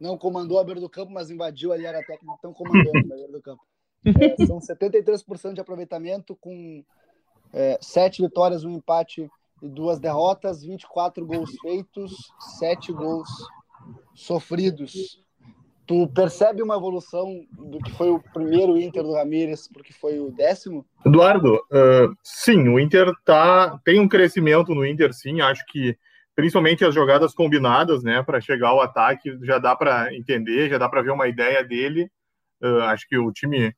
não 0.00 0.16
comandou 0.16 0.58
a 0.58 0.64
beira 0.64 0.80
do 0.80 0.88
campo, 0.88 1.12
mas 1.12 1.30
invadiu 1.30 1.72
ali 1.72 1.86
a 1.86 1.90
área 1.90 2.04
técnica, 2.04 2.34
então 2.38 2.52
comandou 2.52 2.92
a 2.96 3.02
beira 3.02 3.32
do 3.32 3.42
campo. 3.42 3.62
É, 4.04 4.36
são 4.46 4.58
73% 4.58 5.52
de 5.52 5.60
aproveitamento, 5.60 6.34
com 6.36 6.82
é, 7.52 7.78
7 7.80 8.22
vitórias, 8.22 8.64
um 8.64 8.70
empate 8.70 9.28
e 9.62 9.68
duas 9.68 9.98
derrotas, 9.98 10.62
24 10.62 11.24
gols 11.26 11.50
feitos, 11.60 12.12
7 12.58 12.92
gols 12.92 13.28
sofridos. 14.14 15.22
Tu 15.86 16.06
percebe 16.08 16.62
uma 16.62 16.76
evolução 16.76 17.44
do 17.50 17.78
que 17.80 17.90
foi 17.92 18.10
o 18.10 18.22
primeiro 18.32 18.78
Inter 18.78 19.02
do 19.02 19.14
Ramírez 19.14 19.68
porque 19.68 19.92
foi 19.92 20.20
o 20.20 20.30
décimo? 20.30 20.86
Eduardo, 21.04 21.56
uh, 21.56 22.14
sim, 22.22 22.68
o 22.68 22.78
Inter 22.78 23.12
tá, 23.24 23.78
tem 23.84 23.98
um 23.98 24.08
crescimento 24.08 24.74
no 24.74 24.86
Inter, 24.86 25.12
sim. 25.12 25.40
Acho 25.40 25.64
que 25.66 25.98
principalmente 26.34 26.84
as 26.84 26.94
jogadas 26.94 27.34
combinadas, 27.34 28.02
né, 28.02 28.22
para 28.22 28.40
chegar 28.40 28.68
ao 28.68 28.80
ataque, 28.80 29.36
já 29.42 29.58
dá 29.58 29.74
para 29.74 30.14
entender, 30.14 30.70
já 30.70 30.78
dá 30.78 30.88
para 30.88 31.02
ver 31.02 31.10
uma 31.10 31.26
ideia 31.26 31.64
dele. 31.64 32.10
Uh, 32.62 32.82
acho 32.82 33.08
que 33.08 33.18
o 33.18 33.32
time 33.32 33.74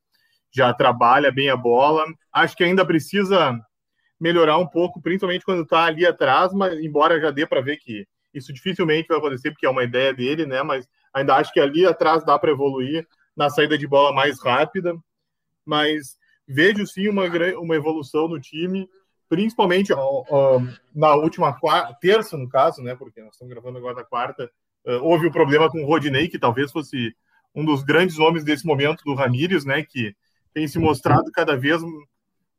já 0.53 0.73
trabalha 0.73 1.33
bem 1.33 1.51
a 1.51 1.57
bola. 1.57 2.05
Acho 2.33 2.57
que 2.57 2.65
ainda 2.65 2.85
precisa 2.85 3.59
melhorar 4.21 4.59
um 4.59 4.67
pouco, 4.67 5.01
principalmente 5.01 5.45
quando 5.45 5.63
está 5.63 5.85
ali 5.85 6.07
atrás, 6.07 6.53
mas 6.53 6.79
embora 6.79 7.21
já 7.21 7.31
dê 7.31 7.47
para 7.47 7.61
ver 7.61 7.79
que 7.79 8.07
isso 8.33 8.53
dificilmente 8.53 9.09
vai 9.09 9.19
acontecer, 9.19 9.51
porque 9.51 9.67
é 9.67 9.71
uma 9.71 9.85
ideia 9.85 10.15
dele, 10.15 10.47
né? 10.47 10.63
Mas 10.63 10.89
ainda 11.13 11.37
acho 11.37 11.53
que 11.53 11.61
ali 11.61 11.85
atrás 11.85 12.25
dá 12.25 12.39
para 12.39 12.51
evoluir 12.51 13.07
na 13.37 13.51
saída 13.51 13.77
de 13.77 13.87
bola 13.87 14.13
mais 14.13 14.41
rápida. 14.41 14.95
Mas 15.65 16.17
vejo 16.47 16.87
sim 16.87 17.09
uma, 17.09 17.25
uma 17.59 17.75
evolução 17.75 18.29
no 18.29 18.41
time 18.41 18.89
principalmente 19.33 19.95
na 20.95 21.15
última 21.15 21.59
quarta, 21.59 21.97
terça, 21.99 22.37
no 22.37 22.47
caso, 22.51 22.83
né? 22.83 22.95
Porque 22.95 23.23
nós 23.23 23.33
estamos 23.33 23.51
gravando 23.51 23.79
agora 23.79 23.95
da 23.95 24.05
quarta, 24.05 24.45
uh, 24.85 25.03
houve 25.03 25.25
o 25.25 25.31
um 25.31 25.33
problema 25.33 25.71
com 25.71 25.83
o 25.83 25.87
Rodinei, 25.87 26.29
que 26.29 26.39
talvez 26.39 26.71
fosse 26.71 27.17
um 27.55 27.65
dos 27.65 27.83
grandes 27.83 28.19
nomes 28.19 28.45
desse 28.45 28.67
momento 28.67 29.03
do 29.05 29.15
Ramires, 29.15 29.65
né? 29.65 29.83
Que 29.83 30.15
tem 30.53 30.67
se 30.69 30.79
mostrado 30.79 31.31
cada 31.33 31.57
vez 31.57 31.83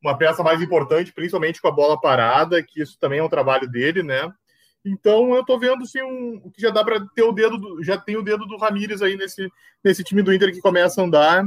uma 0.02 0.18
peça 0.18 0.44
mais 0.44 0.62
importante, 0.62 1.14
principalmente 1.14 1.62
com 1.62 1.68
a 1.68 1.72
bola 1.72 2.00
parada, 2.00 2.62
que 2.62 2.82
isso 2.82 2.98
também 3.00 3.20
é 3.20 3.24
um 3.24 3.30
trabalho 3.30 3.70
dele, 3.70 4.04
né? 4.04 4.32
Então 4.86 5.34
eu 5.34 5.46
tô 5.46 5.58
vendo 5.58 5.86
sim 5.86 6.02
um, 6.02 6.52
que 6.52 6.62
já 6.62 6.70
dá 6.70 6.84
para 6.84 7.00
ter 7.16 7.24
o 7.24 7.32
dedo, 7.32 7.58
do, 7.58 7.84
já 7.84 7.98
tem 7.98 8.18
o 8.18 8.22
dedo 8.22 8.46
do 8.46 8.58
Ramires 8.58 9.02
aí 9.02 9.16
nesse, 9.16 9.50
nesse 9.82 10.04
time 10.04 10.22
do 10.22 10.34
Inter 10.34 10.52
que 10.52 10.60
começa 10.60 11.02
a 11.02 11.06
andar 11.06 11.46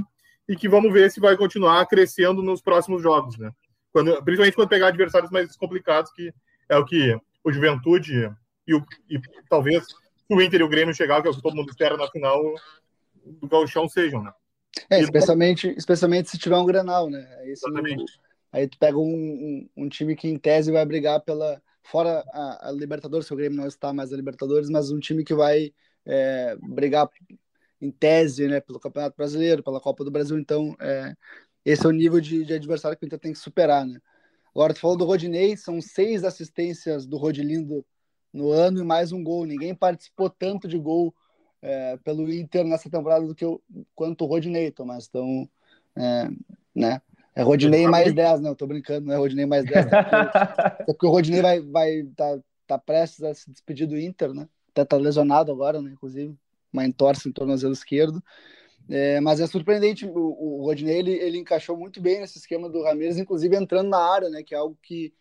e 0.49 0.57
que 0.57 0.69
vamos 0.69 0.91
ver 0.93 1.11
se 1.11 1.21
vai 1.21 1.37
continuar 1.37 1.85
crescendo 1.87 2.43
nos 2.43 2.63
próximos 2.63 3.03
jogos, 3.03 3.37
né? 3.37 3.51
Quando, 3.93 4.11
principalmente 4.23 4.55
quando 4.55 4.69
pegar 4.69 4.89
adversários 4.89 5.31
mais 5.31 5.55
complicados, 5.57 6.11
que 6.13 6.33
é 6.69 6.79
o 6.79 6.85
que 6.85 7.19
o 7.45 7.53
Juventude 7.53 8.33
e, 8.67 8.75
o, 8.75 8.85
e 9.11 9.21
talvez 9.51 9.85
o 10.29 10.41
Inter 10.41 10.61
e 10.61 10.65
o 10.65 10.69
Grêmio 10.69 10.95
chegar, 10.95 11.21
que 11.21 11.29
é 11.29 11.31
o 11.31 11.35
que 11.35 11.43
todo 11.43 11.57
mundo 11.57 11.71
espera 11.71 11.97
na 11.97 12.09
final 12.09 12.43
do 13.25 13.49
Gauchão 13.49 13.89
sejam, 13.89 14.23
né? 14.23 14.33
É, 14.91 15.01
especialmente, 15.01 15.69
especialmente 15.77 16.31
se 16.31 16.39
tiver 16.39 16.57
um 16.57 16.67
Granal, 16.67 17.09
né? 17.09 17.27
Aí, 17.41 17.55
aí 18.53 18.69
tu 18.69 18.79
pega 18.79 18.99
um, 18.99 19.03
um, 19.05 19.85
um, 19.85 19.89
time 19.89 20.15
que 20.15 20.29
em 20.29 20.39
tese 20.39 20.71
vai 20.71 20.85
brigar 20.85 21.21
pela. 21.21 21.61
Fora 21.83 22.25
a, 22.33 22.69
a 22.69 22.73
Libertadores, 22.73 23.27
se 23.27 23.33
o 23.33 23.37
Grêmio 23.37 23.57
não 23.57 23.67
está 23.67 23.93
mais 23.93 24.13
a 24.13 24.17
Libertadores, 24.17 24.69
mas 24.69 24.91
um 24.91 24.99
time 24.99 25.23
que 25.25 25.35
vai 25.35 25.73
é, 26.05 26.57
brigar 26.61 27.09
em 27.81 27.91
tese, 27.91 28.49
né, 28.49 28.61
pelo 28.61 28.81
Campeonato 28.81 29.17
Brasileiro, 29.17 29.63
pela 29.63 29.81
Copa 29.81 30.05
do 30.05 30.11
Brasil. 30.11 30.37
Então, 30.39 30.75
é, 30.81 31.15
esse 31.65 31.87
é 31.87 31.89
o 31.89 31.93
nível 31.93 32.21
de, 32.21 32.45
de, 32.45 32.55
adversário 32.55 32.99
que 32.99 33.05
o 33.05 33.07
Inter 33.07 33.19
tem 33.19 33.33
que 33.33 33.39
superar, 33.39 33.87
né? 33.87 34.01
Agora, 34.55 34.73
tu 34.73 34.81
falou 34.81 34.97
do 34.97 35.05
Rodinei, 35.05 35.57
são 35.57 35.81
seis 35.81 36.25
assistências 36.25 37.07
do 37.07 37.17
Rodilindo 37.17 37.85
no 38.33 38.51
ano 38.51 38.81
e 38.81 38.85
mais 38.85 39.13
um 39.13 39.23
gol. 39.23 39.45
Ninguém 39.45 39.75
participou 39.75 40.31
tanto 40.31 40.67
de 40.67 40.79
gol 40.79 41.15
é, 41.67 41.97
pelo 41.97 42.33
Inter 42.33 42.65
nessa 42.65 42.89
temporada 42.89 43.27
do 43.27 43.35
que 43.35 43.45
eu, 43.45 43.61
quanto 43.93 44.23
o 44.23 44.27
Rodinei, 44.29 44.71
Tomás. 44.71 45.07
Então, 45.09 45.49
é, 45.97 46.29
né? 46.73 47.03
É 47.35 47.43
Rodinei 47.43 47.89
mais 47.89 48.15
10, 48.15 48.41
não, 48.41 48.55
tô 48.55 48.67
brincando, 48.67 49.09
não 49.09 49.15
é 49.15 49.19
Rodinei 49.19 49.47
mais 49.47 49.65
10. 49.65 49.87
É 49.91 50.03
porque, 50.03 50.85
porque 50.87 51.07
o 51.07 51.11
Rodinei 51.11 51.43
vai, 51.43 51.61
vai 51.61 52.03
tá, 52.17 52.39
tá 52.69 52.79
prestes 52.79 53.23
a 53.25 53.35
se 53.35 53.51
despedir 53.51 53.89
do 53.89 53.99
Inter, 53.99 54.33
né? 54.33 54.49
Até 54.71 54.85
tá 54.85 54.97
lesionado 54.97 55.51
agora, 55.51 55.83
né? 55.83 55.91
Inclusive, 55.91 56.35
uma 56.73 56.87
entorse 56.87 57.29
em 57.29 57.33
tornozelo 57.33 57.73
esquerdo. 57.73 58.23
É, 58.89 59.21
mas 59.21 59.41
é 59.41 59.47
surpreendente, 59.49 60.07
o, 60.07 60.15
o 60.15 60.65
Rodinei 60.65 60.99
ele, 60.99 61.13
ele 61.13 61.39
encaixou 61.39 61.77
muito 61.77 62.01
bem 62.01 62.21
nesse 62.21 62.39
esquema 62.39 62.71
do 62.71 62.85
Ramirez, 62.85 63.19
inclusive 63.19 63.57
entrando 63.57 63.89
na 63.89 63.99
área, 63.99 64.29
né? 64.29 64.45
Que 64.45 64.55
é 64.55 64.59
algo 64.59 64.79
que, 64.81 65.13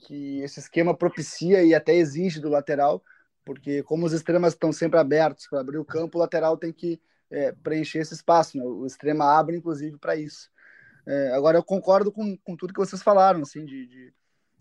que 0.00 0.40
esse 0.40 0.58
esquema 0.58 0.96
propicia 0.96 1.62
e 1.62 1.72
até 1.72 1.94
exige 1.94 2.40
do 2.40 2.48
lateral 2.48 3.00
porque 3.44 3.82
como 3.82 4.06
os 4.06 4.12
extremas 4.12 4.52
estão 4.52 4.72
sempre 4.72 4.98
abertos 4.98 5.46
para 5.46 5.60
abrir 5.60 5.78
o 5.78 5.84
campo, 5.84 6.18
o 6.18 6.20
lateral 6.20 6.56
tem 6.56 6.72
que 6.72 7.00
é, 7.30 7.52
preencher 7.52 7.98
esse 7.98 8.14
espaço. 8.14 8.56
Né? 8.56 8.64
O 8.64 8.86
extrema 8.86 9.24
abre, 9.24 9.56
inclusive, 9.56 9.96
para 9.98 10.16
isso. 10.16 10.50
É, 11.06 11.32
agora, 11.32 11.58
eu 11.58 11.64
concordo 11.64 12.12
com, 12.12 12.36
com 12.38 12.56
tudo 12.56 12.72
que 12.72 12.78
vocês 12.78 13.02
falaram, 13.02 13.42
assim, 13.42 13.64
de, 13.64 13.86
de, 13.86 14.14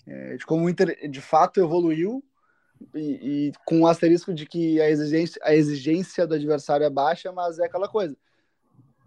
é, 0.07 0.37
de 0.37 0.45
como 0.45 0.65
o 0.65 0.69
Inter, 0.69 1.09
de 1.09 1.21
fato, 1.21 1.59
evoluiu 1.59 2.23
e, 2.95 3.49
e, 3.49 3.51
com 3.65 3.81
o 3.81 3.87
asterisco 3.87 4.33
de 4.33 4.45
que 4.45 4.81
a 4.81 4.89
exigência, 4.89 5.39
a 5.43 5.53
exigência 5.53 6.25
do 6.25 6.33
adversário 6.33 6.83
é 6.83 6.89
baixa, 6.89 7.31
mas 7.31 7.59
é 7.59 7.65
aquela 7.65 7.87
coisa. 7.87 8.17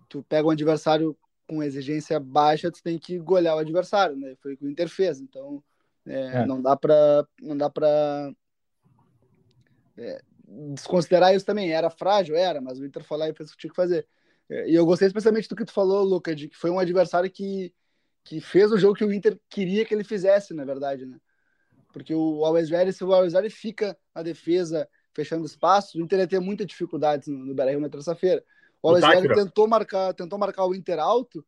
Tu 0.09 0.23
pega 0.23 0.47
um 0.47 0.53
adversário 0.53 1.17
com 1.49 1.63
exigência 1.63 2.21
baixa, 2.21 2.71
tu 2.71 2.83
tem 2.83 2.99
que 2.99 3.19
golear 3.19 3.57
o 3.57 3.61
adversário, 3.61 4.17
né? 4.17 4.37
Foi 4.41 4.55
o 4.55 4.57
que 4.57 4.65
o 4.65 4.71
Inter 4.71 4.89
fez. 4.89 5.21
Então, 5.21 5.63
é, 6.07 6.43
é. 6.43 6.47
não 6.47 6.63
dá 6.63 6.77
para 6.77 7.27
não 7.41 7.57
dá 7.57 7.69
para 7.69 8.33
é, 9.97 10.21
desconsiderar 10.75 11.35
isso 11.35 11.45
também. 11.45 11.73
Era 11.73 11.91
frágil? 11.91 12.37
Era, 12.37 12.61
mas 12.61 12.79
o 12.79 12.85
Inter 12.85 13.03
foi 13.05 13.19
lá 13.19 13.29
e 13.29 13.35
fez 13.35 13.51
o 13.51 13.53
que 13.53 13.59
tinha 13.59 13.71
que 13.71 13.77
fazer. 13.77 14.07
É, 14.49 14.69
e 14.69 14.75
eu 14.75 14.85
gostei 14.85 15.07
especialmente 15.09 15.49
do 15.49 15.57
que 15.57 15.65
tu 15.65 15.73
falou, 15.73 16.05
Luca, 16.05 16.35
de 16.35 16.49
que 16.49 16.57
foi 16.57 16.71
um 16.71 16.79
adversário 16.79 17.31
que, 17.31 17.73
que 18.23 18.41
fez 18.41 18.71
o 18.73 18.79
jogo 18.79 18.95
que 18.95 19.05
o 19.05 19.13
Inter 19.13 19.39
queria 19.49 19.85
que 19.85 19.95
ele 19.95 20.05
fizesse, 20.05 20.55
na 20.55 20.65
verdade, 20.65 21.07
né? 21.07 21.19
Porque 21.93 22.15
o 22.15 22.45
Alves 22.45 22.69
se 22.97 23.05
o 23.05 23.13
Alves 23.13 23.35
fica 23.55 23.97
na 24.15 24.23
defesa, 24.23 24.89
fechando 25.13 25.47
espaço, 25.47 25.97
o 25.97 26.01
Inter 26.01 26.19
ia 26.21 26.27
ter 26.27 26.41
muita 26.41 26.67
dificuldade 26.67 27.31
no, 27.31 27.47
no 27.47 27.55
Beira-Rio 27.55 27.81
na 27.81 27.89
terça-feira. 27.89 28.45
O 28.83 28.89
Alves 28.89 29.05
tentou 29.35 29.69
marcar, 29.69 30.13
tentou 30.13 30.39
marcar 30.39 30.67
o 30.67 30.75
Inter 30.75 30.99
alto 30.99 31.45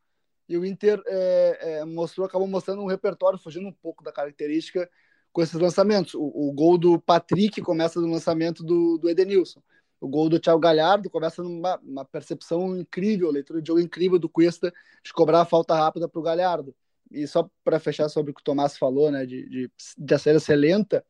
e 0.48 0.56
o 0.56 0.64
Inter 0.64 1.02
é, 1.06 1.58
é, 1.60 1.84
mostrou, 1.84 2.26
acabou 2.26 2.46
mostrando 2.46 2.80
um 2.80 2.86
repertório, 2.86 3.38
fugindo 3.38 3.66
um 3.66 3.72
pouco 3.72 4.04
da 4.04 4.12
característica 4.12 4.88
com 5.36 5.42
esses 5.42 5.60
lançamentos. 5.60 6.14
O, 6.14 6.22
o 6.24 6.50
gol 6.50 6.78
do 6.78 6.98
Patrick 6.98 7.60
começa 7.60 8.00
no 8.00 8.10
lançamento 8.10 8.64
do, 8.64 8.96
do 8.96 9.10
Edenilson. 9.10 9.60
O 10.00 10.08
gol 10.08 10.30
do 10.30 10.40
Thiago 10.40 10.58
Galhardo 10.58 11.10
começa 11.10 11.42
numa 11.42 12.06
percepção 12.10 12.74
incrível, 12.74 13.30
leitura 13.30 13.60
de 13.60 13.68
jogo 13.68 13.78
incrível 13.78 14.18
do 14.18 14.30
Cuesta 14.30 14.72
de 15.04 15.12
cobrar 15.12 15.42
a 15.42 15.44
falta 15.44 15.74
rápida 15.74 16.08
para 16.08 16.18
o 16.18 16.22
Galhardo. 16.22 16.74
E 17.10 17.26
só 17.26 17.50
para 17.62 17.78
fechar 17.78 18.08
sobre 18.08 18.30
o 18.30 18.34
que 18.34 18.40
o 18.40 18.44
Tomás 18.44 18.78
falou, 18.78 19.10
né, 19.10 19.26
de, 19.26 19.46
de, 19.46 19.70
de 19.98 20.14
a 20.14 20.18
série 20.18 20.40
ser 20.40 20.56
lenta, 20.56 21.04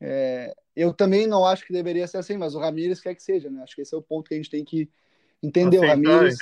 é, 0.00 0.52
eu 0.74 0.92
também 0.92 1.28
não 1.28 1.46
acho 1.46 1.64
que 1.64 1.72
deveria 1.72 2.08
ser 2.08 2.16
assim, 2.16 2.36
mas 2.36 2.56
o 2.56 2.58
Ramires 2.58 3.00
quer 3.00 3.14
que 3.14 3.22
seja, 3.22 3.48
né? 3.48 3.62
Acho 3.62 3.76
que 3.76 3.82
esse 3.82 3.94
é 3.94 3.98
o 3.98 4.02
ponto 4.02 4.26
que 4.26 4.34
a 4.34 4.36
gente 4.36 4.50
tem 4.50 4.64
que 4.64 4.90
entender. 5.40 5.78
Aceitar, 5.78 5.86
o 5.86 6.08
Ramires, 6.08 6.38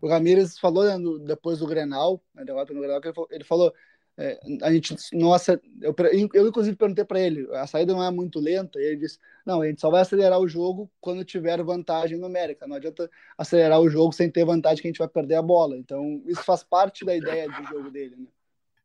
o 0.00 0.08
Ramires 0.08 0.58
falou 0.60 0.84
né, 0.84 0.96
no, 0.96 1.18
depois 1.18 1.58
do 1.58 1.66
Grenal, 1.66 2.22
né, 2.32 2.44
derrota 2.44 2.72
no 2.72 2.80
Grenal, 2.80 3.00
ele 3.02 3.12
falou, 3.12 3.28
ele 3.32 3.44
falou 3.44 3.74
é, 4.18 4.38
a 4.62 4.70
gente, 4.70 4.94
nossa, 5.14 5.60
eu, 5.80 5.94
eu 6.34 6.48
inclusive 6.48 6.76
perguntei 6.76 7.04
para 7.04 7.20
ele, 7.20 7.48
a 7.54 7.66
saída 7.66 7.94
não 7.94 8.04
é 8.04 8.10
muito 8.10 8.38
lenta, 8.38 8.78
e 8.78 8.84
ele 8.84 8.96
disse, 8.96 9.18
não, 9.44 9.62
a 9.62 9.66
gente 9.66 9.80
só 9.80 9.90
vai 9.90 10.02
acelerar 10.02 10.38
o 10.38 10.48
jogo 10.48 10.90
quando 11.00 11.24
tiver 11.24 11.62
vantagem 11.62 12.18
numérica, 12.18 12.66
não 12.66 12.76
adianta 12.76 13.10
acelerar 13.38 13.80
o 13.80 13.88
jogo 13.88 14.12
sem 14.12 14.30
ter 14.30 14.44
vantagem 14.44 14.82
que 14.82 14.88
a 14.88 14.90
gente 14.90 14.98
vai 14.98 15.08
perder 15.08 15.36
a 15.36 15.42
bola, 15.42 15.78
então 15.78 16.22
isso 16.26 16.44
faz 16.44 16.62
parte 16.62 17.04
da 17.04 17.16
ideia 17.16 17.48
de 17.48 17.64
jogo 17.64 17.90
dele, 17.90 18.16
né? 18.16 18.26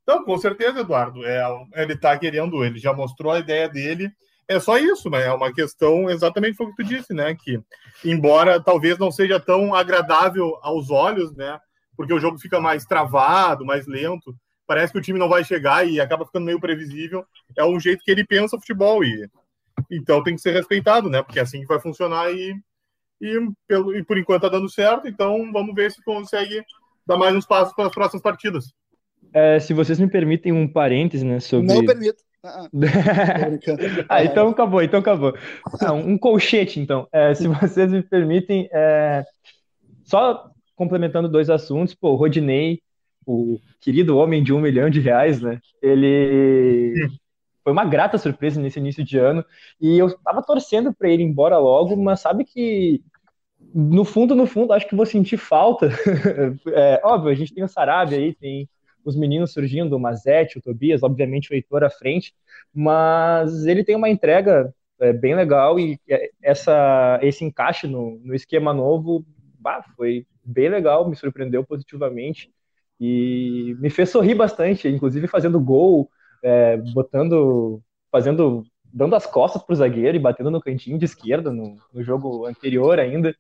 Então, 0.04 0.24
com 0.24 0.38
certeza, 0.38 0.80
Eduardo, 0.80 1.26
é, 1.26 1.44
ele 1.76 1.92
está 1.92 2.18
querendo, 2.18 2.64
ele 2.64 2.80
já 2.80 2.94
mostrou 2.94 3.34
a 3.34 3.40
ideia 3.40 3.68
dele, 3.68 4.10
é 4.48 4.58
só 4.58 4.78
isso, 4.78 5.10
né? 5.10 5.26
É 5.26 5.34
uma 5.34 5.54
questão 5.54 6.10
exatamente 6.10 6.56
o 6.64 6.70
que 6.74 6.82
tu 6.82 6.84
disse, 6.88 7.14
né? 7.14 7.36
Que 7.36 7.60
embora 8.06 8.64
talvez 8.64 8.98
não 8.98 9.12
seja 9.12 9.38
tão 9.38 9.76
agradável 9.76 10.58
aos 10.62 10.90
olhos, 10.90 11.36
né? 11.36 11.60
Porque 11.98 12.14
o 12.14 12.20
jogo 12.20 12.40
fica 12.40 12.62
mais 12.62 12.86
travado, 12.86 13.66
mais 13.66 13.86
lento 13.86 14.34
parece 14.68 14.92
que 14.92 15.00
o 15.00 15.02
time 15.02 15.18
não 15.18 15.30
vai 15.30 15.44
chegar 15.44 15.88
e 15.88 16.00
acaba 16.00 16.26
ficando 16.26 16.46
meio 16.46 16.60
previsível. 16.60 17.26
É 17.58 17.64
um 17.64 17.80
jeito 17.80 18.04
que 18.04 18.12
ele 18.12 18.26
pensa 18.26 18.56
o 18.56 18.60
futebol 18.60 19.04
e 19.04 19.28
então 19.90 20.22
tem 20.22 20.36
que 20.36 20.42
ser 20.42 20.52
respeitado, 20.52 21.10
né? 21.10 21.24
Porque 21.24 21.40
é 21.40 21.42
assim 21.42 21.62
que 21.62 21.68
vai 21.68 21.80
funcionar 21.80 22.32
e, 22.32 22.54
e, 23.22 23.50
pelo, 23.68 23.96
e 23.96 24.04
por 24.04 24.18
enquanto 24.18 24.42
tá 24.42 24.50
dando 24.50 24.70
certo. 24.70 25.08
Então 25.08 25.52
vamos 25.52 25.74
ver 25.74 25.92
se 25.92 26.04
consegue 26.04 26.64
dar 27.06 27.18
mais 27.18 27.34
uns 27.34 27.46
passos 27.46 27.74
para 27.74 27.88
as 27.88 27.94
próximas 27.94 28.22
partidas. 28.22 28.74
É, 29.34 29.60
se 29.60 29.74
vocês 29.74 30.00
me 30.00 30.10
permitem 30.10 30.52
um 30.52 30.68
parêntese, 30.68 31.26
né? 31.26 31.40
Sobre... 31.40 31.74
Não 31.74 31.86
permito. 31.86 32.22
Ah, 32.44 32.68
ah, 34.10 34.24
então 34.24 34.50
acabou, 34.50 34.82
então 34.82 35.00
acabou. 35.00 35.34
Ah, 35.82 35.94
um 35.94 36.18
colchete, 36.18 36.80
então. 36.80 37.08
É, 37.12 37.34
se 37.34 37.48
vocês 37.48 37.92
me 37.92 38.04
permitem, 38.04 38.70
é... 38.72 39.24
só 40.04 40.50
complementando 40.76 41.28
dois 41.28 41.50
assuntos, 41.50 41.96
pô, 41.96 42.12
o 42.12 42.16
Rodinei 42.16 42.82
o 43.28 43.60
querido 43.82 44.18
homem 44.18 44.42
de 44.42 44.54
um 44.54 44.62
milhão 44.62 44.90
de 44.90 45.02
reais, 45.02 45.42
né? 45.42 45.60
Ele 45.82 46.94
foi 47.62 47.74
uma 47.74 47.84
grata 47.84 48.18
surpresa 48.18 48.62
nesse 48.62 48.80
início 48.80 49.04
de 49.04 49.18
ano 49.18 49.44
e 49.80 50.00
eu 50.00 50.18
tava 50.20 50.42
torcendo 50.42 50.94
para 50.94 51.10
ele 51.10 51.24
ir 51.24 51.26
embora 51.26 51.58
logo, 51.58 51.98
mas 51.98 52.22
sabe 52.22 52.46
que 52.46 53.04
no 53.60 54.06
fundo, 54.06 54.34
no 54.34 54.48
fundo, 54.48 54.72
acho 54.72 54.88
que 54.88 54.96
vou 54.96 55.06
sentir 55.06 55.36
falta. 55.36 55.90
é, 56.74 57.02
óbvio, 57.04 57.30
a 57.30 57.36
gente 57.36 57.54
tem 57.54 57.66
o 57.66 57.68
Sarabia 57.68 58.18
aí, 58.18 58.34
tem 58.34 58.70
os 59.04 59.16
meninos 59.16 59.52
surgindo, 59.52 59.96
o 59.96 60.00
Mazete, 60.00 60.58
o 60.58 60.62
Tobias, 60.62 61.04
obviamente 61.04 61.52
o 61.52 61.54
Heitor 61.54 61.84
à 61.84 61.90
frente, 61.90 62.34
mas 62.74 63.66
ele 63.66 63.84
tem 63.84 63.96
uma 63.96 64.10
entrega 64.10 64.74
é, 65.02 65.12
bem 65.12 65.36
legal 65.36 65.78
e 65.78 66.00
é, 66.10 66.30
essa, 66.42 67.20
esse 67.22 67.44
encaixe 67.44 67.88
no, 67.88 68.18
no 68.24 68.34
esquema 68.34 68.74
novo 68.74 69.26
bah, 69.60 69.84
foi 69.98 70.26
bem 70.44 70.70
legal, 70.70 71.10
me 71.10 71.16
surpreendeu 71.18 71.66
positivamente 71.66 72.50
e 73.00 73.76
me 73.80 73.90
fez 73.90 74.10
sorrir 74.10 74.36
bastante, 74.36 74.88
inclusive 74.88 75.28
fazendo 75.28 75.60
gol, 75.60 76.10
é, 76.44 76.78
botando, 76.94 77.82
fazendo, 78.12 78.64
dando 78.92 79.16
as 79.16 79.26
costas 79.26 79.62
para 79.62 79.74
o 79.74 79.76
zagueiro 79.76 80.18
e 80.18 80.20
batendo 80.20 80.52
no 80.52 80.62
cantinho 80.62 80.98
de 80.98 81.06
esquerda 81.06 81.52
no, 81.52 81.78
no, 81.94 82.04
jogo 82.04 82.46
anterior 82.46 83.00
ainda. 83.00 83.36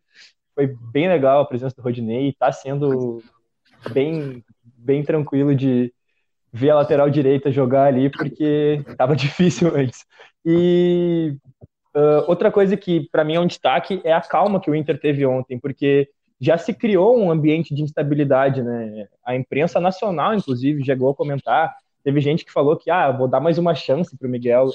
Foi 0.53 0.67
bem 0.91 1.07
legal 1.07 1.41
a 1.41 1.45
presença 1.45 1.75
do 1.75 1.81
Rodinei, 1.81 2.29
está 2.29 2.51
sendo 2.51 3.21
bem, 3.91 4.43
bem 4.63 5.03
tranquilo 5.03 5.55
de 5.55 5.93
ver 6.51 6.71
a 6.71 6.75
lateral 6.75 7.09
direita 7.09 7.51
jogar 7.51 7.85
ali, 7.85 8.09
porque 8.09 8.83
estava 8.87 9.15
difícil 9.15 9.75
antes. 9.75 10.05
E 10.45 11.37
uh, 11.95 12.23
outra 12.27 12.51
coisa 12.51 12.77
que 12.77 13.07
para 13.11 13.23
mim 13.23 13.35
é 13.35 13.39
um 13.39 13.47
destaque 13.47 14.01
é 14.03 14.13
a 14.13 14.21
calma 14.21 14.59
que 14.59 14.69
o 14.69 14.75
Inter 14.75 14.99
teve 14.99 15.25
ontem, 15.25 15.59
porque 15.59 16.09
já 16.39 16.57
se 16.57 16.73
criou 16.73 17.17
um 17.17 17.31
ambiente 17.31 17.73
de 17.73 17.81
instabilidade, 17.81 18.61
né? 18.61 19.07
A 19.25 19.35
imprensa 19.35 19.79
nacional, 19.79 20.35
inclusive, 20.35 20.83
chegou 20.83 21.09
a 21.09 21.15
comentar. 21.15 21.75
Teve 22.03 22.21
gente 22.21 22.45
que 22.45 22.51
falou 22.51 22.77
que, 22.77 22.89
ah, 22.89 23.11
vou 23.11 23.27
dar 23.27 23.39
mais 23.39 23.57
uma 23.57 23.73
chance 23.73 24.15
para 24.17 24.27
o 24.27 24.31
Miguel 24.31 24.69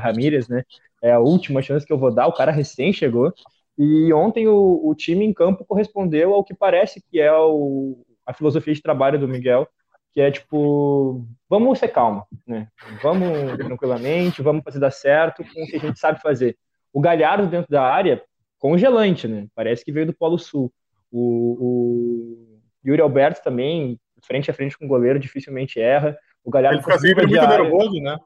Ramírez, 0.00 0.48
né? 0.48 0.64
É 1.02 1.12
a 1.12 1.18
última 1.18 1.60
chance 1.60 1.84
que 1.84 1.92
eu 1.92 1.98
vou 1.98 2.14
dar. 2.14 2.26
O 2.26 2.32
cara 2.32 2.52
recém 2.52 2.92
chegou. 2.92 3.32
E 3.76 4.12
ontem 4.12 4.48
o, 4.48 4.80
o 4.84 4.94
time 4.94 5.24
em 5.24 5.32
campo 5.32 5.64
correspondeu 5.64 6.34
ao 6.34 6.42
que 6.42 6.54
parece 6.54 7.02
que 7.10 7.20
é 7.20 7.32
o, 7.32 8.04
a 8.26 8.32
filosofia 8.32 8.74
de 8.74 8.82
trabalho 8.82 9.18
do 9.18 9.28
Miguel, 9.28 9.68
que 10.12 10.20
é 10.20 10.30
tipo, 10.30 11.24
vamos 11.48 11.78
ser 11.78 11.88
calma, 11.88 12.26
né? 12.46 12.68
Vamos 13.02 13.56
tranquilamente, 13.56 14.42
vamos 14.42 14.64
fazer 14.64 14.80
dar 14.80 14.90
certo 14.90 15.44
com 15.44 15.62
o 15.62 15.66
que 15.66 15.76
a 15.76 15.80
gente 15.80 15.98
sabe 15.98 16.20
fazer. 16.20 16.56
O 16.92 17.00
Galhardo 17.00 17.46
dentro 17.46 17.70
da 17.70 17.82
área, 17.82 18.22
congelante, 18.58 19.28
né? 19.28 19.46
Parece 19.54 19.84
que 19.84 19.92
veio 19.92 20.06
do 20.06 20.12
Polo 20.12 20.38
Sul. 20.38 20.72
O, 21.10 21.56
o 21.60 22.58
Yuri 22.86 23.00
Alberto 23.00 23.42
também, 23.42 23.98
frente 24.22 24.50
a 24.50 24.54
frente 24.54 24.76
com 24.76 24.84
o 24.84 24.88
goleiro, 24.88 25.18
dificilmente 25.18 25.80
erra. 25.80 26.16
O 26.44 26.50
Galhardo 26.50 26.78
Ele 26.78 26.84
fica 26.84 26.98
sempre 26.98 27.26
muito 27.26 27.40
área. 27.40 27.62
nervoso, 27.62 28.00
né? 28.00 28.18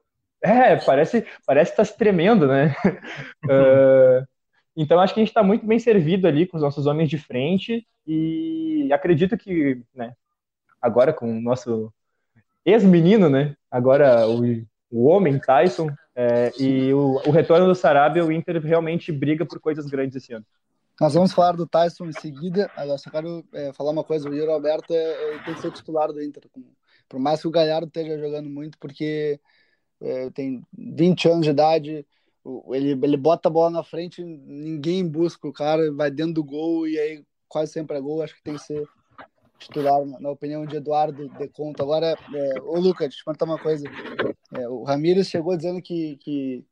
É, 0.42 0.76
parece 0.76 1.24
parece 1.46 1.70
estar 1.70 1.84
tá 1.84 1.84
se 1.84 1.96
tremendo, 1.96 2.48
né? 2.48 2.74
uh, 3.44 4.26
então 4.76 4.98
acho 4.98 5.14
que 5.14 5.20
a 5.20 5.22
gente 5.22 5.30
está 5.30 5.42
muito 5.42 5.64
bem 5.64 5.78
servido 5.78 6.26
ali 6.26 6.46
com 6.46 6.56
os 6.56 6.62
nossos 6.62 6.86
homens 6.86 7.08
de 7.08 7.16
frente 7.16 7.86
e 8.04 8.88
acredito 8.92 9.38
que, 9.38 9.80
né, 9.94 10.12
agora 10.80 11.12
com 11.12 11.38
o 11.38 11.40
nosso 11.40 11.92
ex-menino, 12.64 13.30
né? 13.30 13.54
Agora 13.70 14.26
o, 14.26 14.42
o 14.90 15.04
homem 15.04 15.38
Tyson 15.38 15.90
é, 16.14 16.52
e 16.58 16.92
o, 16.92 17.22
o, 17.26 17.30
retorno 17.30 17.66
do 17.66 17.74
Sarabia, 17.74 18.24
o 18.24 18.32
Inter 18.32 18.60
realmente 18.60 19.12
briga 19.12 19.46
por 19.46 19.60
coisas 19.60 19.86
grandes 19.86 20.16
esse 20.16 20.32
ano. 20.32 20.44
Nós 21.00 21.14
vamos 21.14 21.32
falar 21.32 21.52
do 21.52 21.66
Tyson 21.66 22.06
em 22.06 22.12
seguida. 22.12 22.70
Agora 22.76 22.98
só 22.98 23.10
quero 23.10 23.44
é, 23.52 23.72
falar 23.72 23.90
uma 23.90 24.04
coisa: 24.04 24.28
o 24.28 24.34
Yuri 24.34 24.50
Alberto 24.50 24.92
é, 24.92 25.38
tem 25.44 25.54
que 25.54 25.60
ser 25.60 25.72
titular 25.72 26.12
do 26.12 26.22
Inter. 26.22 26.44
Por 27.08 27.18
mais 27.18 27.40
que 27.40 27.48
o 27.48 27.50
Galhardo 27.50 27.86
esteja 27.86 28.18
jogando 28.18 28.48
muito, 28.48 28.78
porque 28.78 29.40
é, 30.00 30.30
tem 30.30 30.62
20 30.72 31.28
anos 31.28 31.44
de 31.44 31.50
idade, 31.50 32.06
ele, 32.70 32.90
ele 32.90 33.16
bota 33.16 33.48
a 33.48 33.52
bola 33.52 33.70
na 33.70 33.84
frente, 33.84 34.22
ninguém 34.24 35.06
busca 35.06 35.46
o 35.46 35.52
cara, 35.52 35.92
vai 35.92 36.10
dentro 36.10 36.34
do 36.34 36.44
gol 36.44 36.86
e 36.88 36.98
aí 36.98 37.24
quase 37.48 37.72
sempre 37.72 37.96
é 37.96 38.00
gol. 38.00 38.22
Acho 38.22 38.34
que 38.34 38.42
tem 38.42 38.54
que 38.54 38.62
ser 38.62 38.86
titular, 39.58 40.04
na 40.20 40.30
opinião 40.30 40.66
de 40.66 40.76
Eduardo 40.76 41.28
de 41.28 41.48
Conta. 41.48 41.82
Agora, 41.82 42.16
é, 42.34 42.60
ô 42.62 42.78
Lucas, 42.78 43.08
deixa 43.08 43.20
eu 43.20 43.24
perguntar 43.24 43.44
uma 43.44 43.58
coisa. 43.58 43.84
É, 44.54 44.68
o 44.68 44.82
Ramires 44.82 45.28
chegou 45.28 45.56
dizendo 45.56 45.80
que, 45.80 46.16
que 46.16 46.64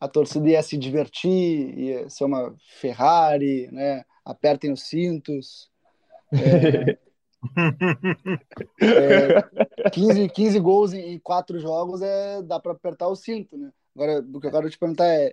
a 0.00 0.08
torcida 0.08 0.48
ia 0.48 0.62
se 0.62 0.78
divertir, 0.78 1.78
ia 1.78 2.08
ser 2.08 2.24
uma 2.24 2.54
Ferrari, 2.80 3.68
né? 3.70 4.02
Apertem 4.24 4.72
os 4.72 4.88
cintos. 4.88 5.70
É, 6.32 6.98
é, 8.82 9.90
15, 9.90 10.28
15 10.28 10.60
gols 10.60 10.92
em, 10.92 11.18
quatro 11.18 11.58
jogos 11.58 12.02
é, 12.02 12.42
dá 12.42 12.60
para 12.60 12.72
apertar 12.72 13.08
o 13.08 13.16
cinto, 13.16 13.56
né? 13.56 13.70
Agora, 13.94 14.20
o 14.20 14.40
que 14.40 14.46
eu 14.46 14.50
quero 14.50 14.70
te 14.70 14.78
perguntar 14.78 15.06
é: 15.06 15.32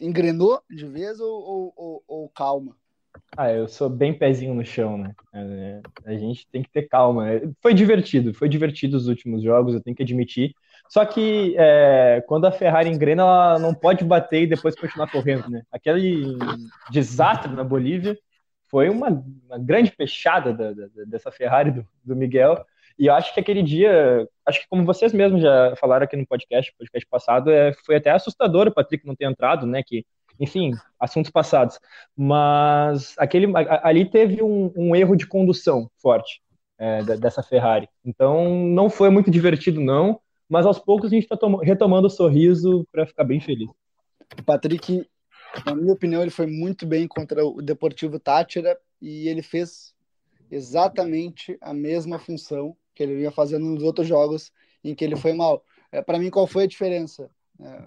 engrenou 0.00 0.60
de 0.70 0.86
vez 0.86 1.20
ou, 1.20 1.30
ou, 1.30 1.72
ou, 1.76 2.04
ou 2.06 2.28
calma? 2.30 2.76
Ah, 3.36 3.50
eu 3.50 3.68
sou 3.68 3.88
bem 3.88 4.16
pezinho 4.16 4.54
no 4.54 4.64
chão, 4.64 4.96
né? 4.96 5.14
É, 5.34 5.80
a 6.06 6.14
gente 6.16 6.46
tem 6.50 6.62
que 6.62 6.70
ter 6.70 6.88
calma. 6.88 7.26
Foi 7.60 7.74
divertido, 7.74 8.32
foi 8.32 8.48
divertido 8.48 8.96
os 8.96 9.06
últimos 9.06 9.42
jogos, 9.42 9.74
eu 9.74 9.82
tenho 9.82 9.96
que 9.96 10.02
admitir. 10.02 10.54
Só 10.92 11.06
que 11.06 11.54
é, 11.56 12.22
quando 12.26 12.44
a 12.44 12.52
Ferrari 12.52 12.90
engrena, 12.90 13.22
ela 13.22 13.58
não 13.58 13.72
pode 13.72 14.04
bater 14.04 14.42
e 14.42 14.46
depois 14.46 14.76
continuar 14.76 15.10
correndo, 15.10 15.48
né? 15.48 15.62
Aquele 15.72 16.36
desastre 16.90 17.50
na 17.50 17.64
Bolívia 17.64 18.14
foi 18.68 18.90
uma, 18.90 19.08
uma 19.08 19.58
grande 19.58 19.90
fechada 19.90 20.52
da, 20.52 20.74
da, 20.74 20.86
dessa 21.06 21.32
Ferrari 21.32 21.70
do, 21.70 21.88
do, 22.04 22.14
Miguel. 22.14 22.62
E 22.98 23.06
eu 23.06 23.14
acho 23.14 23.32
que 23.32 23.40
aquele 23.40 23.62
dia, 23.62 24.28
acho 24.44 24.60
que 24.60 24.68
como 24.68 24.84
vocês 24.84 25.14
mesmos 25.14 25.40
já 25.40 25.74
falaram 25.76 26.04
aqui 26.04 26.14
no 26.14 26.26
podcast, 26.26 26.70
podcast 26.76 27.08
passado, 27.08 27.50
é, 27.50 27.72
foi 27.86 27.96
até 27.96 28.10
assustador 28.10 28.68
o 28.68 28.74
Patrick 28.74 29.06
não 29.06 29.16
ter 29.16 29.24
entrado, 29.24 29.66
né? 29.66 29.82
Que 29.82 30.04
enfim, 30.38 30.72
assuntos 31.00 31.30
passados. 31.30 31.80
Mas 32.14 33.14
aquele, 33.16 33.50
ali 33.82 34.04
teve 34.04 34.42
um, 34.42 34.70
um 34.76 34.94
erro 34.94 35.16
de 35.16 35.26
condução 35.26 35.90
forte 36.02 36.42
é, 36.76 37.02
dessa 37.16 37.42
Ferrari. 37.42 37.88
Então 38.04 38.66
não 38.66 38.90
foi 38.90 39.08
muito 39.08 39.30
divertido, 39.30 39.80
não. 39.80 40.20
Mas 40.52 40.66
aos 40.66 40.78
poucos 40.78 41.10
a 41.10 41.14
gente 41.14 41.22
está 41.24 41.38
retomando 41.62 42.08
o 42.08 42.10
sorriso 42.10 42.86
para 42.92 43.06
ficar 43.06 43.24
bem 43.24 43.40
feliz. 43.40 43.70
O 44.38 44.42
Patrick, 44.44 45.08
na 45.64 45.74
minha 45.74 45.94
opinião, 45.94 46.20
ele 46.20 46.30
foi 46.30 46.46
muito 46.46 46.84
bem 46.84 47.08
contra 47.08 47.42
o 47.42 47.62
Deportivo 47.62 48.20
Tátira 48.20 48.78
e 49.00 49.28
ele 49.28 49.40
fez 49.40 49.94
exatamente 50.50 51.56
a 51.58 51.72
mesma 51.72 52.18
função 52.18 52.76
que 52.94 53.02
ele 53.02 53.16
vinha 53.16 53.30
fazendo 53.30 53.64
nos 53.64 53.82
outros 53.82 54.06
jogos 54.06 54.52
em 54.84 54.94
que 54.94 55.02
ele 55.02 55.16
foi 55.16 55.32
mal. 55.32 55.64
É, 55.90 56.02
para 56.02 56.18
mim, 56.18 56.28
qual 56.28 56.46
foi 56.46 56.64
a 56.64 56.68
diferença? 56.68 57.30
É, 57.58 57.82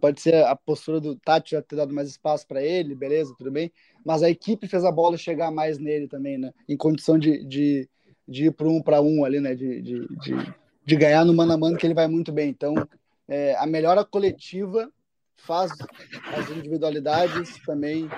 Pode 0.00 0.20
ser 0.20 0.36
a 0.44 0.54
postura 0.54 1.00
do 1.00 1.16
Tati 1.16 1.50
já 1.50 1.62
ter 1.62 1.74
dado 1.74 1.92
mais 1.92 2.08
espaço 2.08 2.46
para 2.46 2.62
ele, 2.62 2.94
beleza, 2.94 3.34
tudo 3.36 3.50
bem. 3.50 3.72
Mas 4.04 4.22
a 4.22 4.30
equipe 4.30 4.68
fez 4.68 4.84
a 4.84 4.92
bola 4.92 5.16
chegar 5.16 5.50
mais 5.50 5.80
nele 5.80 6.06
também, 6.06 6.38
né? 6.38 6.52
Em 6.68 6.76
condição 6.76 7.18
de, 7.18 7.44
de, 7.44 7.88
de 8.28 8.44
ir 8.44 8.52
para 8.52 8.68
um 8.68 8.80
para 8.80 9.02
um 9.02 9.24
ali, 9.24 9.40
né? 9.40 9.56
De, 9.56 9.82
de, 9.82 10.06
de, 10.06 10.54
de, 10.86 10.96
ganhar 10.96 11.24
no 11.24 11.34
mano 11.34 11.52
a 11.52 11.58
mano, 11.58 11.76
que 11.76 11.86
ele 11.86 11.94
vai 11.94 12.06
muito 12.06 12.32
bem. 12.32 12.48
Então, 12.48 12.74
é, 13.28 13.56
a 13.56 13.66
melhora 13.66 14.04
coletiva 14.04 14.90
faz 15.34 15.72
as 16.34 16.50
individualidades 16.50 17.60
também 17.64 18.08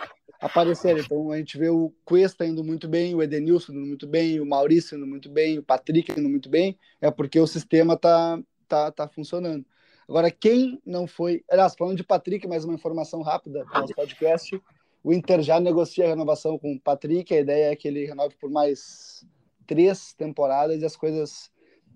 aparecerem. 0.41 1.03
Então, 1.03 1.33
a 1.33 1.39
gente 1.39 1.59
vê 1.59 1.69
o 1.69 1.93
Cuesta 2.05 2.47
indo 2.47 2.63
muito 2.63 2.89
bem, 2.89 3.15
o 3.15 3.23
Edenilson 3.23 3.73
indo 3.73 3.87
muito 3.87 4.07
bem, 4.07 4.39
o 4.41 4.47
Maurício 4.47 4.97
indo 4.97 5.07
muito 5.07 5.31
bem, 5.31 5.59
o 5.59 5.63
Patrick 5.63 6.13
indo 6.13 6.29
muito 6.29 6.49
bem, 6.49 6.79
é 7.01 7.11
porque 7.11 7.41
o 7.41 7.47
sistema 7.47 7.97
tá, 7.97 8.39
tá, 8.69 8.91
tá 8.93 9.09
funcionando. 9.09 9.65
Agora, 10.09 10.31
quem 10.31 10.81
não 10.87 11.07
foi. 11.07 11.45
Aliás, 11.51 11.75
falando 11.77 11.99
de 11.99 12.05
Patrick, 12.05 12.47
mais 12.49 12.65
uma 12.65 12.75
informação 12.75 13.21
rápida 13.21 13.65
para 13.67 13.79
o 13.79 13.81
nosso 13.83 13.95
podcast. 13.95 14.63
O 15.05 15.13
Inter 15.13 15.43
já 15.43 15.61
negocia 15.61 16.07
a 16.07 16.09
renovação 16.09 16.59
com 16.59 16.73
o 16.73 16.81
Patrick. 16.81 17.35
A 17.35 17.41
ideia 17.41 17.73
é 17.73 17.77
que 17.77 17.87
ele 17.87 18.07
renove 18.07 18.35
por 18.41 18.51
mais 18.51 19.27
três 19.67 20.15
temporadas 20.15 20.81
e 20.81 20.85
as 20.85 20.97
coisas 20.97 21.51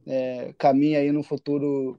é, 0.07 0.55
caminham 0.59 1.01
aí 1.01 1.13
no 1.13 1.23
futuro 1.23 1.99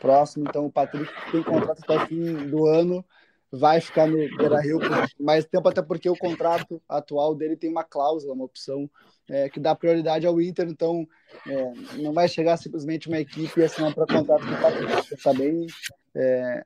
próximo. 0.00 0.46
Então, 0.48 0.66
o 0.66 0.72
Patrick 0.72 1.10
tem 1.30 1.42
contrato 1.42 1.82
até 1.82 1.96
o 1.96 2.06
fim 2.06 2.48
do 2.48 2.66
ano. 2.66 3.04
Vai 3.50 3.80
ficar 3.80 4.06
no 4.06 4.16
Beira 4.36 4.60
Rio 4.60 4.78
por 4.78 4.90
mais 5.24 5.44
tempo, 5.46 5.68
até 5.68 5.80
porque 5.80 6.10
o 6.10 6.16
contrato 6.16 6.82
atual 6.88 7.34
dele 7.34 7.56
tem 7.56 7.70
uma 7.70 7.84
cláusula, 7.84 8.34
uma 8.34 8.44
opção 8.44 8.90
é, 9.28 9.48
que 9.48 9.60
dá 9.60 9.74
prioridade 9.74 10.26
ao 10.26 10.40
Inter, 10.40 10.68
então 10.68 11.06
é, 11.46 11.72
não 12.02 12.12
vai 12.12 12.28
chegar 12.28 12.56
simplesmente 12.56 13.08
uma 13.08 13.18
equipe 13.18 13.60
e 13.60 13.64
assinar 13.64 13.94
para 13.94 14.06
contrato 14.06 14.44
com 14.44 14.52
o 14.52 14.60
Patrick, 14.60 15.14
está 15.14 15.32
bem 15.32 15.66
é, 16.14 16.64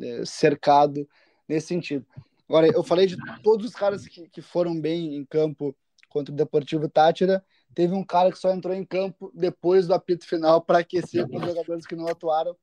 é, 0.00 0.24
cercado 0.24 1.08
nesse 1.48 1.68
sentido. 1.68 2.06
Agora, 2.48 2.66
eu 2.66 2.82
falei 2.82 3.06
de 3.06 3.16
todos 3.42 3.66
os 3.66 3.74
caras 3.74 4.06
que, 4.06 4.28
que 4.28 4.42
foram 4.42 4.78
bem 4.78 5.16
em 5.16 5.24
campo 5.24 5.74
contra 6.08 6.32
o 6.32 6.36
Deportivo 6.36 6.88
Tátira, 6.88 7.42
teve 7.74 7.94
um 7.94 8.04
cara 8.04 8.30
que 8.30 8.38
só 8.38 8.50
entrou 8.52 8.74
em 8.74 8.84
campo 8.84 9.30
depois 9.34 9.86
do 9.86 9.94
apito 9.94 10.26
final 10.26 10.60
para 10.60 10.78
aquecer 10.78 11.28
com 11.28 11.36
os 11.36 11.46
jogadores 11.46 11.86
que 11.86 11.96
não 11.96 12.08
atuaram, 12.08 12.56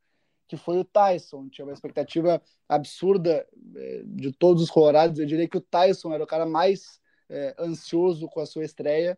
que 0.47 0.57
foi 0.57 0.77
o 0.77 0.85
Tyson. 0.85 1.49
Tinha 1.49 1.65
uma 1.65 1.73
expectativa 1.73 2.41
absurda 2.67 3.45
é, 3.75 4.01
de 4.05 4.31
todos 4.31 4.63
os 4.63 4.69
colorados. 4.69 5.19
Eu 5.19 5.25
diria 5.25 5.47
que 5.47 5.57
o 5.57 5.61
Tyson 5.61 6.13
era 6.13 6.23
o 6.23 6.27
cara 6.27 6.45
mais 6.45 6.99
é, 7.29 7.55
ansioso 7.59 8.27
com 8.27 8.39
a 8.39 8.45
sua 8.45 8.65
estreia, 8.65 9.17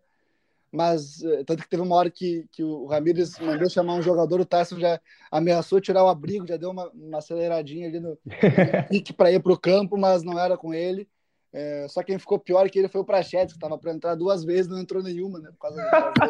mas 0.71 1.23
é, 1.23 1.43
tanto 1.43 1.63
que 1.63 1.69
teve 1.69 1.83
uma 1.83 1.95
hora 1.95 2.09
que, 2.09 2.47
que 2.51 2.63
o 2.63 2.85
Ramires 2.85 3.37
mandou 3.39 3.69
chamar 3.69 3.93
um 3.93 4.01
jogador, 4.01 4.39
o 4.39 4.45
Tyson 4.45 4.79
já 4.79 4.99
ameaçou 5.31 5.79
tirar 5.79 6.03
o 6.03 6.07
abrigo, 6.07 6.47
já 6.47 6.57
deu 6.57 6.71
uma, 6.71 6.89
uma 6.89 7.19
aceleradinha 7.19 7.87
ali 7.87 7.99
no 7.99 8.17
pique 8.89 9.13
para 9.13 9.31
ir 9.31 9.41
para 9.41 9.53
o 9.53 9.59
campo, 9.59 9.97
mas 9.97 10.23
não 10.23 10.39
era 10.39 10.57
com 10.57 10.73
ele. 10.73 11.07
É, 11.53 11.85
só 11.87 12.01
quem 12.01 12.17
ficou 12.17 12.39
pior 12.39 12.65
é 12.65 12.69
que 12.69 12.79
ele 12.79 12.87
foi 12.87 13.01
o 13.01 13.05
Prachetes, 13.05 13.53
que 13.53 13.57
estava 13.57 13.77
para 13.77 13.93
entrar 13.93 14.15
duas 14.15 14.43
vezes, 14.43 14.67
não 14.67 14.79
entrou 14.79 15.03
nenhuma, 15.03 15.37
né? 15.37 15.51
Por 15.51 15.59
causa 15.59 15.81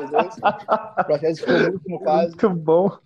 dos 0.01 0.11
dois. 0.11 0.35
O 0.99 1.03
Prachetes 1.05 1.39
ficou 1.39 1.59
no 1.59 1.71
último 1.71 1.99
quase. 1.99 2.29
Muito 2.29 2.49
bom. 2.49 2.97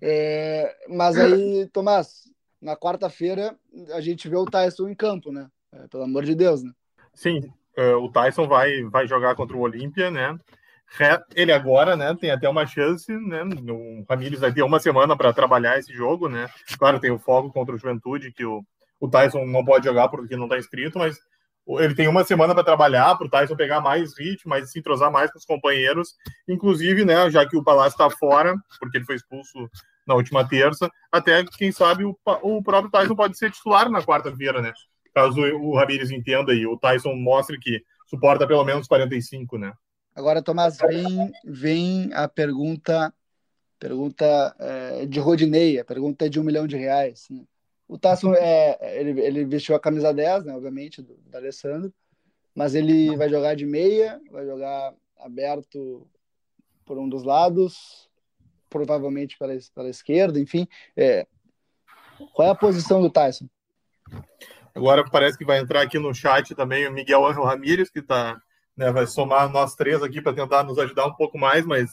É, 0.00 0.74
mas 0.88 1.18
aí, 1.18 1.68
Tomás, 1.70 2.22
na 2.60 2.74
quarta-feira 2.74 3.54
a 3.92 4.00
gente 4.00 4.28
vê 4.28 4.36
o 4.36 4.46
Tyson 4.46 4.88
em 4.88 4.94
campo, 4.94 5.30
né? 5.30 5.48
É, 5.72 5.86
pelo 5.88 6.04
amor 6.04 6.24
de 6.24 6.34
Deus, 6.34 6.62
né? 6.62 6.72
Sim, 7.12 7.52
uh, 7.76 7.98
o 8.02 8.10
Tyson 8.10 8.48
vai, 8.48 8.82
vai 8.84 9.06
jogar 9.06 9.34
contra 9.34 9.54
o 9.54 9.60
Olímpia, 9.60 10.10
né? 10.10 10.36
Ele 11.36 11.52
agora, 11.52 11.94
né, 11.94 12.16
tem 12.20 12.32
até 12.32 12.48
uma 12.48 12.66
chance, 12.66 13.12
né? 13.12 13.44
O 13.44 14.04
Ramires 14.08 14.40
vai 14.40 14.52
ter 14.52 14.62
uma 14.62 14.80
semana 14.80 15.16
para 15.16 15.32
trabalhar 15.32 15.78
esse 15.78 15.92
jogo, 15.92 16.28
né? 16.28 16.48
Claro, 16.76 16.98
tem 16.98 17.12
o 17.12 17.18
foco 17.18 17.52
contra 17.52 17.74
o 17.74 17.78
Juventude, 17.78 18.32
que 18.32 18.44
o, 18.44 18.64
o 18.98 19.08
Tyson 19.08 19.46
não 19.46 19.64
pode 19.64 19.84
jogar 19.84 20.08
porque 20.08 20.36
não 20.36 20.46
está 20.46 20.58
inscrito, 20.58 20.98
mas 20.98 21.20
ele 21.68 21.94
tem 21.94 22.08
uma 22.08 22.24
semana 22.24 22.54
para 22.54 22.64
trabalhar, 22.64 23.16
para 23.16 23.26
o 23.26 23.30
Tyson 23.30 23.56
pegar 23.56 23.80
mais 23.80 24.18
ritmo, 24.18 24.50
mais 24.50 24.70
se 24.70 24.78
entrosar 24.78 25.10
mais 25.10 25.30
com 25.30 25.38
os 25.38 25.44
companheiros, 25.44 26.14
inclusive, 26.48 27.04
né, 27.04 27.30
já 27.30 27.46
que 27.46 27.56
o 27.56 27.62
Palácio 27.62 27.94
está 27.94 28.10
fora, 28.10 28.56
porque 28.78 28.98
ele 28.98 29.04
foi 29.04 29.16
expulso 29.16 29.70
na 30.06 30.14
última 30.14 30.48
terça, 30.48 30.90
até 31.12 31.44
quem 31.44 31.70
sabe 31.70 32.04
o, 32.04 32.16
o 32.42 32.62
próprio 32.62 32.90
Tyson 32.90 33.14
pode 33.14 33.38
ser 33.38 33.50
titular 33.50 33.88
na 33.88 34.02
quarta-feira, 34.02 34.60
né? 34.60 34.72
caso 35.14 35.40
o 35.40 35.76
Ramires 35.76 36.10
entenda 36.10 36.52
e 36.54 36.66
o 36.66 36.76
Tyson 36.76 37.14
mostre 37.14 37.58
que 37.58 37.82
suporta 38.06 38.46
pelo 38.46 38.64
menos 38.64 38.86
45, 38.86 39.58
né? 39.58 39.72
Agora, 40.14 40.42
Tomás, 40.42 40.78
vem, 40.78 41.32
vem 41.44 42.10
a 42.12 42.28
pergunta 42.28 43.12
pergunta 43.78 44.54
é, 44.58 45.06
de 45.06 45.18
Rodinei, 45.18 45.78
a 45.78 45.84
pergunta 45.84 46.26
é 46.26 46.28
de 46.28 46.38
um 46.38 46.44
milhão 46.44 46.66
de 46.66 46.76
reais. 46.76 47.26
Né? 47.30 47.42
O 47.90 47.98
Tyson 47.98 48.32
é, 48.34 49.00
ele, 49.00 49.20
ele 49.20 49.44
vestiu 49.44 49.74
a 49.74 49.80
camisa 49.80 50.14
10, 50.14 50.44
né, 50.44 50.54
obviamente, 50.54 51.02
do, 51.02 51.16
do 51.16 51.36
Alessandro, 51.36 51.92
mas 52.54 52.76
ele 52.76 53.16
vai 53.16 53.28
jogar 53.28 53.56
de 53.56 53.66
meia, 53.66 54.20
vai 54.30 54.46
jogar 54.46 54.94
aberto 55.18 56.06
por 56.84 56.96
um 56.96 57.08
dos 57.08 57.24
lados, 57.24 58.08
provavelmente 58.68 59.36
pela, 59.36 59.52
pela 59.74 59.88
esquerda, 59.88 60.38
enfim. 60.38 60.68
É, 60.96 61.26
qual 62.32 62.46
é 62.46 62.50
a 62.52 62.54
posição 62.54 63.02
do 63.02 63.10
Tyson? 63.10 63.48
Agora 64.72 65.04
parece 65.10 65.36
que 65.36 65.44
vai 65.44 65.58
entrar 65.58 65.82
aqui 65.82 65.98
no 65.98 66.14
chat 66.14 66.54
também 66.54 66.86
o 66.86 66.92
Miguel 66.92 67.26
Angel 67.26 67.42
Ramírez, 67.42 67.90
que 67.90 68.00
tá, 68.00 68.40
né, 68.76 68.92
vai 68.92 69.04
somar 69.08 69.50
nós 69.50 69.74
três 69.74 70.00
aqui 70.00 70.22
para 70.22 70.32
tentar 70.32 70.62
nos 70.62 70.78
ajudar 70.78 71.06
um 71.06 71.14
pouco 71.14 71.36
mais, 71.36 71.66
mas 71.66 71.90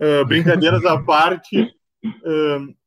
uh, 0.00 0.24
brincadeiras 0.26 0.84
à 0.84 0.96
parte, 1.02 1.60
uh, 2.04 2.79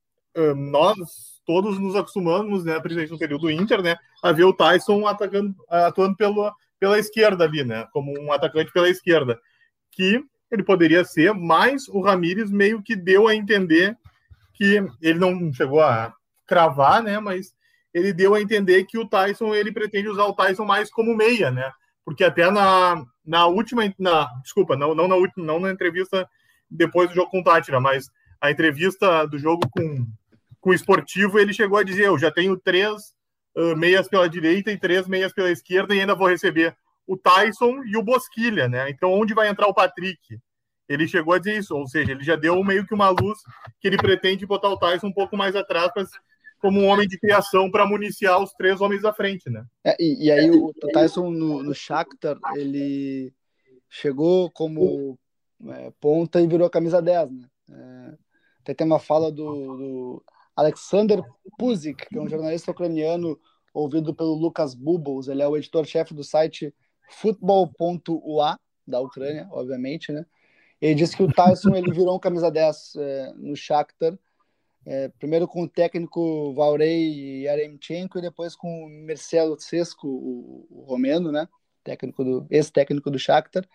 nós 0.55 1.33
todos 1.45 1.77
nos 1.77 1.95
acostumamos, 1.95 2.63
né, 2.63 2.79
principalmente 2.79 3.11
no 3.11 3.19
período 3.19 3.51
Inter, 3.51 3.81
né, 3.81 3.97
a 4.21 4.31
ver 4.31 4.45
o 4.45 4.53
Tyson 4.53 5.05
atacando, 5.05 5.53
atuando 5.69 6.15
pela, 6.15 6.53
pela 6.79 6.97
esquerda 6.97 7.43
ali, 7.43 7.63
né, 7.63 7.85
como 7.91 8.13
um 8.19 8.31
atacante 8.31 8.71
pela 8.71 8.89
esquerda, 8.89 9.39
que 9.91 10.23
ele 10.49 10.63
poderia 10.63 11.03
ser, 11.03 11.33
mas 11.33 11.87
o 11.87 12.01
Ramires 12.01 12.49
meio 12.49 12.81
que 12.81 12.95
deu 12.95 13.27
a 13.27 13.35
entender 13.35 13.97
que 14.53 14.85
ele 15.01 15.19
não 15.19 15.51
chegou 15.51 15.81
a 15.81 16.13
cravar, 16.45 17.03
né, 17.03 17.19
mas 17.19 17.53
ele 17.93 18.11
deu 18.11 18.33
a 18.33 18.41
entender 18.41 18.85
que 18.85 18.97
o 18.97 19.07
Tyson 19.07 19.53
ele 19.53 19.71
pretende 19.71 20.07
usar 20.07 20.25
o 20.25 20.33
Tyson 20.33 20.65
mais 20.65 20.89
como 20.89 21.15
meia, 21.15 21.51
né? 21.51 21.71
Porque 22.03 22.23
até 22.23 22.49
na, 22.49 23.05
na 23.23 23.45
última, 23.45 23.83
na, 23.99 24.25
desculpa, 24.41 24.75
não, 24.75 24.95
não 24.95 25.07
na 25.07 25.15
última, 25.15 25.45
não 25.45 25.59
na 25.59 25.71
entrevista 25.71 26.27
depois 26.69 27.09
do 27.09 27.15
jogo 27.15 27.29
com 27.29 27.39
o 27.39 27.43
Tátira, 27.43 27.79
mas 27.79 28.09
a 28.41 28.49
entrevista 28.49 29.25
do 29.27 29.37
jogo 29.37 29.69
com, 29.69 30.07
com 30.63 30.69
o 30.69 30.73
esportivo, 30.73 31.37
ele 31.37 31.53
chegou 31.53 31.77
a 31.77 31.83
dizer: 31.83 32.07
Eu 32.07 32.17
já 32.17 32.31
tenho 32.31 32.57
três 32.57 33.13
uh, 33.55 33.75
meias 33.75 34.07
pela 34.07 34.29
direita 34.29 34.71
e 34.71 34.79
três 34.79 35.05
meias 35.07 35.33
pela 35.33 35.51
esquerda, 35.51 35.93
e 35.93 35.99
ainda 35.99 36.15
vou 36.15 36.29
receber 36.29 36.73
o 37.05 37.17
Tyson 37.17 37.83
e 37.83 37.97
o 37.97 38.01
Bosquilha, 38.01 38.69
né? 38.69 38.89
Então, 38.89 39.11
onde 39.11 39.33
vai 39.33 39.49
entrar 39.49 39.67
o 39.67 39.73
Patrick? 39.73 40.39
Ele 40.87 41.05
chegou 41.05 41.33
a 41.33 41.37
dizer 41.37 41.57
isso, 41.57 41.75
ou 41.75 41.85
seja, 41.85 42.11
ele 42.11 42.23
já 42.23 42.37
deu 42.37 42.63
meio 42.63 42.85
que 42.85 42.93
uma 42.93 43.09
luz 43.09 43.39
que 43.79 43.87
ele 43.87 43.97
pretende 43.97 44.45
botar 44.45 44.69
o 44.69 44.77
Tyson 44.77 45.07
um 45.07 45.13
pouco 45.13 45.35
mais 45.35 45.53
atrás 45.53 45.91
para 45.93 46.05
como 46.61 46.79
um 46.79 46.87
homem 46.87 47.05
de 47.05 47.19
criação 47.19 47.69
para 47.69 47.85
municiar 47.85 48.41
os 48.41 48.53
três 48.53 48.79
homens 48.79 49.01
da 49.01 49.11
frente, 49.11 49.49
né? 49.49 49.65
É, 49.83 49.97
e, 49.99 50.27
e, 50.27 50.31
aí 50.31 50.49
o 50.49 50.71
Tyson 50.93 51.29
no, 51.29 51.61
no 51.61 51.75
Shakhtar, 51.75 52.37
ele 52.55 53.33
chegou 53.89 54.49
como 54.51 55.19
é, 55.67 55.91
ponta 55.99 56.39
e 56.39 56.47
virou 56.47 56.69
camisa 56.69 57.01
10, 57.01 57.31
né? 57.31 57.49
É, 57.69 58.13
até 58.61 58.73
tem 58.73 58.87
uma 58.87 58.99
fala 58.99 59.29
do, 59.29 59.43
do 59.43 60.23
Alexander 60.55 61.23
Puzik, 61.57 62.07
que 62.07 62.17
é 62.17 62.21
um 62.21 62.29
jornalista 62.29 62.71
ucraniano 62.71 63.39
ouvido 63.73 64.13
pelo 64.13 64.35
Lucas 64.35 64.75
Bubbles, 64.75 65.27
ele 65.27 65.41
é 65.41 65.47
o 65.47 65.57
editor-chefe 65.57 66.13
do 66.13 66.23
site 66.23 66.73
futebol.ua 67.09 68.59
da 68.85 68.99
Ucrânia, 68.99 69.47
obviamente, 69.51 70.11
né? 70.11 70.25
Ele 70.79 70.95
disse 70.95 71.15
que 71.15 71.23
o 71.23 71.31
Tyson 71.31 71.75
ele 71.75 71.91
virou 71.91 72.15
um 72.15 72.19
camisa 72.19 72.51
10 72.51 72.95
é, 72.97 73.33
no 73.37 73.55
Shakhtar, 73.55 74.17
é, 74.85 75.07
primeiro 75.17 75.47
com 75.47 75.63
o 75.63 75.69
técnico 75.69 76.53
Vaurei 76.53 77.43
Yaremchenko 77.43 78.19
e 78.19 78.21
depois 78.21 78.55
com 78.55 78.85
o 78.85 79.07
Marcelo 79.07 79.57
Sesco, 79.57 80.07
o, 80.07 80.67
o 80.69 80.81
romeno, 80.83 81.31
né? 81.31 81.47
Técnico 81.83 82.23
do, 82.23 82.47
ex-técnico 82.49 83.09
do 83.09 83.17
Shakhtar. 83.17 83.65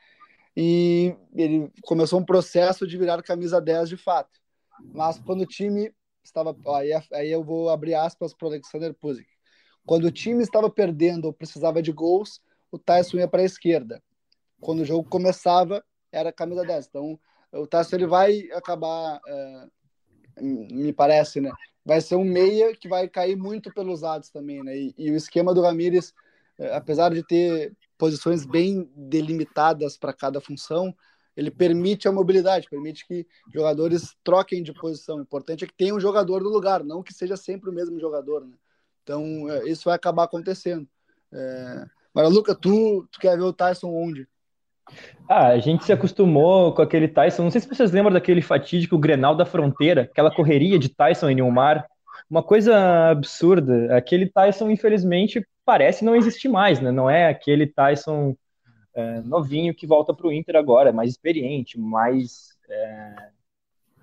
E 0.55 1.17
ele 1.35 1.71
começou 1.83 2.21
um 2.21 2.25
processo 2.25 2.87
de 2.87 2.99
virar 2.99 3.23
camisa 3.23 3.61
10 3.61 3.89
de 3.89 3.97
fato. 3.97 4.39
Mas 4.93 5.19
quando 5.19 5.43
o 5.43 5.47
time 5.47 5.93
estava. 6.29 6.57
Aí, 6.77 6.91
aí 7.13 7.31
eu 7.31 7.43
vou 7.43 7.71
abrir 7.71 7.95
aspas 7.95 8.33
para 8.33 8.47
o 8.47 8.49
Alexander 8.51 8.95
Puzik. 8.95 9.29
Quando 9.85 10.05
o 10.05 10.11
time 10.11 10.43
estava 10.43 10.71
perdendo 10.71 11.27
ou 11.27 11.33
precisava 11.33 11.83
de 11.83 11.93
gols, 11.93 12.41
o 12.71 12.79
Tyson 12.79 13.19
ia 13.19 13.29
para 13.29 13.43
a 13.43 13.45
esquerda. 13.45 14.03
Quando 14.61 14.81
o 14.81 14.85
jogo 14.85 15.09
começava, 15.09 15.85
era 16.13 16.33
camisa 16.33 16.65
10. 16.65 16.87
Então, 16.87 17.19
o 17.53 17.67
Tyson 17.67 17.97
ele 17.97 18.07
vai 18.07 18.51
acabar. 18.53 19.21
É, 19.27 19.67
me 20.41 20.93
parece, 20.93 21.41
né? 21.41 21.51
Vai 21.85 22.01
ser 22.01 22.17
um 22.17 22.25
meia 22.25 22.77
que 22.77 22.89
vai 22.89 23.09
cair 23.09 23.37
muito 23.37 23.73
pelos 23.73 24.03
lados 24.03 24.31
também, 24.31 24.63
né? 24.63 24.77
E, 24.77 24.95
e 24.97 25.11
o 25.11 25.17
esquema 25.17 25.55
do 25.55 25.63
Ramires, 25.63 26.13
é, 26.59 26.77
apesar 26.77 27.13
de 27.13 27.27
ter 27.27 27.75
posições 27.97 28.45
bem 28.45 28.89
delimitadas 28.95 29.97
para 29.97 30.13
cada 30.13 30.41
função, 30.41 30.95
ele 31.39 31.53
permite 31.53 32.09
a 32.09 32.13
mobilidade, 32.13 32.69
permite 32.69 33.07
que 33.07 33.25
jogadores 33.55 34.17
troquem 34.25 34.61
de 34.61 34.73
posição. 34.73 35.19
O 35.19 35.23
importante 35.23 35.63
é 35.63 35.69
que 35.69 35.73
tenha 35.73 35.95
um 35.95 36.01
jogador 36.01 36.43
no 36.43 36.49
lugar, 36.49 36.83
não 36.83 37.01
que 37.01 37.15
seja 37.15 37.37
sempre 37.37 37.71
o 37.71 37.73
mesmo 37.73 38.01
jogador, 38.01 38.45
né? 38.45 38.57
Então, 39.05 39.49
é, 39.49 39.69
isso 39.69 39.85
vai 39.85 39.95
acabar 39.95 40.25
acontecendo. 40.25 40.85
É... 41.33 41.85
Luca, 42.29 42.57
tu, 42.57 43.07
tu 43.13 43.21
quer 43.21 43.37
ver 43.37 43.45
o 43.45 43.53
Tyson 43.53 43.89
onde? 43.89 44.27
Ah, 45.29 45.51
a 45.51 45.59
gente 45.61 45.85
se 45.85 45.93
acostumou 45.93 46.75
com 46.75 46.83
aquele 46.83 47.07
Tyson. 47.07 47.45
Não 47.45 47.53
sei 47.53 47.61
se 47.61 47.69
vocês 47.69 47.93
lembram 47.93 48.13
daquele 48.13 48.43
fatídico 48.43 48.99
Grenal 48.99 49.37
da 49.37 49.47
Fronteira, 49.47 50.03
aquela 50.03 50.35
correria 50.35 50.77
de 50.77 50.89
Tyson 50.89 51.31
e 51.31 51.37
Nilmar. 51.37 51.87
Uma 52.29 52.43
coisa 52.43 53.11
absurda. 53.11 53.97
Aquele 53.97 54.29
Tyson, 54.29 54.69
infelizmente, 54.71 55.47
parece 55.65 56.05
não 56.05 56.17
existir 56.17 56.49
mais, 56.49 56.81
né? 56.81 56.91
Não 56.91 57.09
é 57.09 57.29
aquele 57.29 57.65
Tyson 57.65 58.35
é, 58.99 59.21
novinho 59.21 59.73
que 59.73 59.87
volta 59.87 60.13
para 60.13 60.27
o 60.27 60.33
Inter 60.33 60.57
agora, 60.57 60.93
mais 60.93 61.11
experiente, 61.11 61.79
mais 61.79 62.59
é, 62.69 63.29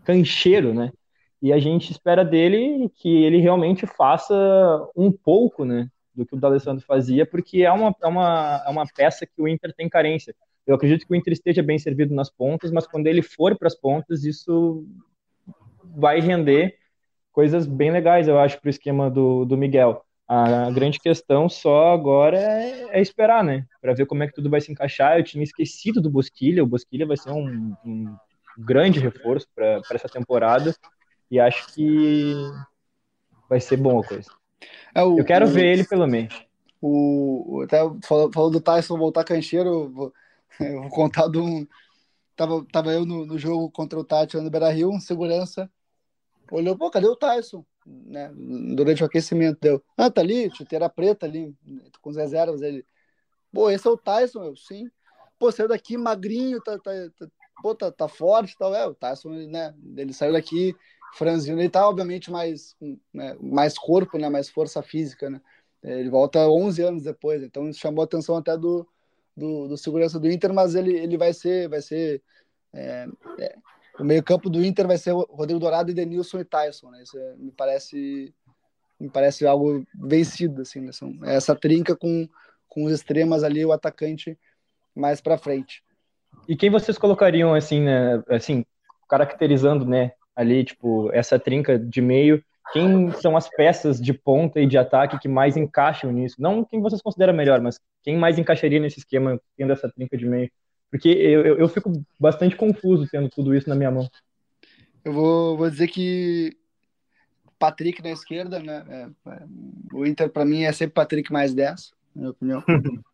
cancheiro, 0.06 0.74
né? 0.74 0.94
E 1.42 1.52
a 1.52 1.60
gente 1.60 1.92
espera 1.92 2.24
dele 2.24 2.90
que 2.96 3.24
ele 3.24 3.40
realmente 3.40 3.86
faça 3.86 4.34
um 4.96 5.12
pouco, 5.12 5.66
né? 5.66 5.90
Do 6.14 6.26
que 6.26 6.34
o 6.34 6.40
D'Alessandro 6.40 6.86
fazia, 6.86 7.26
porque 7.26 7.64
é 7.64 7.72
uma, 7.74 7.94
é, 8.02 8.08
uma, 8.08 8.64
é 8.66 8.70
uma 8.70 8.86
peça 8.88 9.26
que 9.26 9.42
o 9.42 9.50
Inter 9.50 9.74
tem 9.76 9.90
carência. 9.90 10.34
Eu 10.66 10.76
acredito 10.76 11.06
que 11.06 11.12
o 11.12 11.16
Inter 11.16 11.34
esteja 11.34 11.62
bem 11.62 11.78
servido 11.78 12.16
nas 12.16 12.30
pontas, 12.30 12.72
mas 12.72 12.88
quando 12.88 13.08
ele 13.08 13.22
for 13.22 13.58
para 13.58 13.68
as 13.68 13.76
pontas, 13.76 14.24
isso 14.24 14.88
vai 15.84 16.22
render 16.22 16.78
coisas 17.34 17.68
bem 17.68 17.92
legais, 17.92 18.30
eu 18.30 18.40
acho, 18.40 18.62
para 18.62 18.68
o 18.68 18.70
esquema 18.70 19.12
do, 19.12 19.44
do 19.44 19.58
Miguel. 19.58 20.05
A 20.28 20.72
grande 20.72 21.00
questão 21.00 21.48
só 21.48 21.94
agora 21.94 22.38
é, 22.38 22.98
é 22.98 23.02
esperar, 23.02 23.44
né? 23.44 23.66
Para 23.80 23.94
ver 23.94 24.08
como 24.08 24.24
é 24.24 24.28
que 24.28 24.34
tudo 24.34 24.50
vai 24.50 24.60
se 24.60 24.72
encaixar. 24.72 25.18
Eu 25.18 25.24
tinha 25.24 25.44
esquecido 25.44 26.02
do 26.02 26.10
Bosquilha. 26.10 26.64
O 26.64 26.68
Bosquilha 26.68 27.06
vai 27.06 27.16
ser 27.16 27.32
um, 27.32 27.76
um 27.86 28.16
grande 28.58 29.00
reforço 29.00 29.48
para 29.54 29.82
essa 29.92 30.10
temporada. 30.10 30.76
E 31.30 31.40
acho 31.40 31.74
que 31.74 32.34
vai 33.48 33.60
ser 33.60 33.78
bom 33.78 34.00
a 34.00 34.04
coisa. 34.04 34.32
É, 34.96 35.04
o, 35.04 35.20
eu 35.20 35.26
quero 35.26 35.46
o, 35.46 35.50
ver 35.50 35.66
ele 35.66 35.84
pelo 35.84 36.08
menos. 36.08 36.44
O, 36.82 37.62
até 37.64 37.78
falou, 38.04 38.32
falou 38.34 38.50
do 38.50 38.62
Tyson 38.62 38.98
voltar 38.98 39.24
cancheiro. 39.24 40.14
Eu 40.58 40.84
vou 40.84 40.90
contar 40.90 41.28
de 41.28 41.38
um. 41.38 41.68
Tava, 42.34 42.66
tava 42.72 42.94
eu 42.94 43.06
no, 43.06 43.26
no 43.26 43.38
jogo 43.38 43.70
contra 43.70 44.00
o 44.00 44.06
Tati 44.06 44.38
no 44.38 44.50
Beira 44.50 44.70
Rio, 44.70 44.90
um 44.90 45.02
segurança 45.02 45.70
olhou, 46.52 46.78
pô, 46.78 46.90
cadê 46.90 47.08
o 47.08 47.16
Tyson? 47.16 47.66
Né? 47.86 48.32
Durante 48.76 49.04
o 49.04 49.06
aquecimento 49.06 49.60
deu. 49.62 49.84
Ah, 49.96 50.10
tá 50.10 50.22
ali, 50.22 50.50
chuteira 50.56 50.90
preta 50.90 51.26
ali, 51.26 51.54
com 52.02 52.10
as 52.10 52.16
reservas. 52.16 52.62
Ele, 52.62 52.86
pô, 53.54 53.70
esse 53.70 53.88
é 53.88 53.90
o 53.92 53.98
Tyson, 53.98 54.44
eu, 54.44 54.56
sim. 54.56 54.90
Pô, 55.38 55.52
saiu 55.52 55.68
daqui 55.68 55.98
magrinho, 55.98 56.62
tá, 56.62 56.80
tá, 56.80 56.92
tá, 57.18 57.28
pô, 57.62 57.76
tá, 57.76 57.92
tá 57.92 58.08
forte 58.08 58.58
tal. 58.58 58.74
É, 58.74 58.88
o 58.88 58.96
Tyson, 58.96 59.30
né? 59.30 59.74
Ele 59.96 60.14
saiu 60.14 60.34
daqui 60.34 60.76
franzino, 61.14 61.60
ele 61.62 61.70
tá, 61.70 61.88
obviamente, 61.88 62.32
mais, 62.32 62.76
né, 63.14 63.38
mais 63.40 63.78
corpo, 63.78 64.18
né? 64.18 64.30
Mais 64.30 64.50
força 64.50 64.82
física, 64.82 65.30
né? 65.30 65.42
Ele 65.84 66.10
volta 66.10 66.50
11 66.50 66.82
anos 66.82 67.04
depois, 67.04 67.44
então 67.44 67.70
isso 67.70 67.80
chamou 67.80 68.02
a 68.02 68.06
atenção 68.06 68.36
até 68.36 68.58
do, 68.58 68.88
do, 69.38 69.68
do 69.68 69.78
segurança 69.78 70.20
do 70.20 70.30
Inter, 70.32 70.52
mas 70.52 70.74
ele, 70.74 70.98
ele 70.98 71.16
vai 71.16 71.32
ser, 71.32 71.70
vai 71.70 71.80
ser 71.80 72.24
é, 72.74 73.08
é, 73.40 73.56
o 74.00 74.04
meio-campo 74.04 74.50
do 74.50 74.64
Inter 74.64 74.88
vai 74.88 74.98
ser 74.98 75.12
Rodrigo 75.12 75.60
Dourado, 75.60 75.94
Denilson 75.94 76.40
e 76.40 76.46
Tyson, 76.46 76.90
né? 76.90 77.04
Isso 77.04 77.18
é, 77.18 77.36
me 77.38 77.52
parece 77.52 78.34
me 79.00 79.10
parece 79.10 79.46
algo 79.46 79.86
vencido 79.94 80.62
assim, 80.62 80.80
né? 80.80 80.92
São, 80.92 81.14
essa 81.24 81.54
trinca 81.56 81.96
com, 81.96 82.28
com 82.68 82.86
os 82.86 82.94
extremas 82.94 83.44
ali, 83.44 83.66
o 83.66 83.74
atacante 83.74 84.38
mais 84.96 85.20
para 85.20 85.38
frente. 85.38 85.84
E 86.48 86.56
quem 86.56 86.70
vocês 86.70 86.98
colocariam 86.98 87.54
assim, 87.54 87.82
né, 87.82 88.24
assim, 88.30 88.66
caracterizando, 89.10 89.86
né, 89.86 90.12
ali 90.36 90.64
tipo 90.64 91.12
essa 91.14 91.38
trinca 91.38 91.78
de 91.78 92.02
meio 92.02 92.44
quem 92.72 93.12
são 93.12 93.38
as 93.38 93.48
peças 93.50 94.02
de 94.02 94.14
ponta 94.14 94.60
e 94.60 94.66
de 94.66 94.78
ataque 94.78 95.20
que 95.20 95.28
mais 95.28 95.56
encaixam 95.56 96.12
nisso? 96.12 96.36
Não 96.40 96.64
quem 96.64 96.82
vocês 96.82 97.02
consideram 97.02 97.34
melhor, 97.34 97.62
mas 97.62 97.80
quem 98.04 98.18
mais 98.18 98.38
encaixaria 98.38 98.80
nesse 98.80 99.00
esquema, 99.00 99.40
tendo 99.56 99.72
essa 99.72 99.90
trinca 99.90 100.18
de 100.18 100.26
meio? 100.26 100.52
Porque 100.90 101.10
eu, 101.10 101.46
eu, 101.46 101.58
eu 101.58 101.68
fico 101.68 101.92
bastante 102.20 102.56
confuso 102.56 103.08
tendo 103.12 103.30
tudo 103.30 103.56
isso 103.56 103.68
na 103.68 103.76
minha 103.76 103.92
mão. 103.92 104.10
Eu 105.04 105.14
vou, 105.14 105.58
vou 105.58 105.70
dizer 105.70 105.88
que 105.88 106.58
Patrick 107.60 108.02
na 108.02 108.12
esquerda, 108.12 108.60
né? 108.60 108.86
É, 108.90 109.32
é, 109.32 109.44
o 109.94 110.06
Inter, 110.06 110.30
para 110.30 110.46
mim, 110.46 110.64
é 110.64 110.72
sempre 110.72 110.94
Patrick 110.94 111.32
mais 111.32 111.54
10, 111.54 111.92
na 112.16 112.22
minha 112.22 112.32
opinião. 112.32 112.64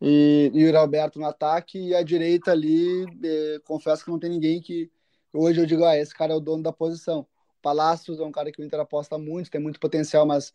e, 0.00 0.50
e 0.54 0.70
o 0.70 0.78
Alberto 0.78 1.18
no 1.18 1.26
ataque, 1.26 1.78
e 1.78 1.94
a 1.94 2.02
direita 2.02 2.52
ali, 2.52 3.04
é, 3.24 3.60
confesso 3.64 4.04
que 4.04 4.10
não 4.10 4.18
tem 4.18 4.30
ninguém 4.30 4.60
que. 4.60 4.90
Hoje 5.32 5.60
eu 5.60 5.66
digo, 5.66 5.84
ah, 5.84 5.96
esse 5.96 6.14
cara 6.14 6.32
é 6.32 6.36
o 6.36 6.40
dono 6.40 6.62
da 6.62 6.72
posição. 6.72 7.26
Palácios 7.62 8.18
é 8.18 8.24
um 8.24 8.32
cara 8.32 8.50
que 8.50 8.60
o 8.60 8.64
Inter 8.64 8.80
aposta 8.80 9.16
muito, 9.16 9.50
tem 9.50 9.60
muito 9.60 9.78
potencial, 9.78 10.26
mas 10.26 10.52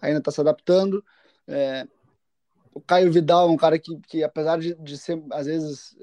ainda 0.00 0.18
está 0.18 0.30
se 0.30 0.40
adaptando. 0.40 1.04
É, 1.46 1.86
o 2.74 2.80
Caio 2.80 3.10
Vidal 3.12 3.48
é 3.48 3.50
um 3.52 3.56
cara 3.56 3.78
que, 3.78 3.96
que 4.08 4.24
apesar 4.24 4.58
de, 4.58 4.74
de 4.74 4.98
ser, 4.98 5.22
às 5.32 5.46
vezes, 5.46 5.96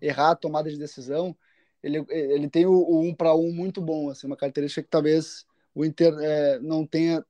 errar 0.00 0.32
a 0.32 0.36
tomada 0.36 0.68
de 0.68 0.78
decisão, 0.78 1.34
ele, 1.82 2.04
ele 2.08 2.48
tem 2.48 2.66
o, 2.66 2.72
o 2.72 3.02
um 3.02 3.14
para 3.14 3.34
um 3.34 3.52
muito 3.52 3.80
bom, 3.80 4.10
assim, 4.10 4.26
uma 4.26 4.36
característica 4.36 4.82
que 4.82 4.90
talvez 4.90 5.46
o 5.74 5.84
Inter 5.84 6.12
é, 6.20 6.58
não 6.60 6.86
tenha 6.86 7.24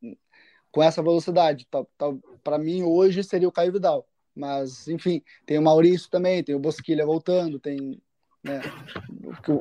com 0.71 0.83
essa 0.83 1.03
velocidade. 1.03 1.67
Tá, 1.71 1.85
tá, 1.97 2.07
para 2.43 2.59
mim, 2.59 2.83
hoje 2.83 3.23
seria 3.23 3.49
o 3.49 3.53
Caio 3.53 3.73
Vidal. 3.73 4.07
Mas, 4.35 4.89
enfim, 4.89 5.23
tem 5.45 5.59
o 5.59 5.63
Maurício 5.63 6.11
também, 6.11 6.43
tem 6.43 6.55
o 6.55 6.61
Bosquilha 6.61 7.05
voltando, 7.05 7.59
tem. 7.59 8.01
Né, 8.43 8.61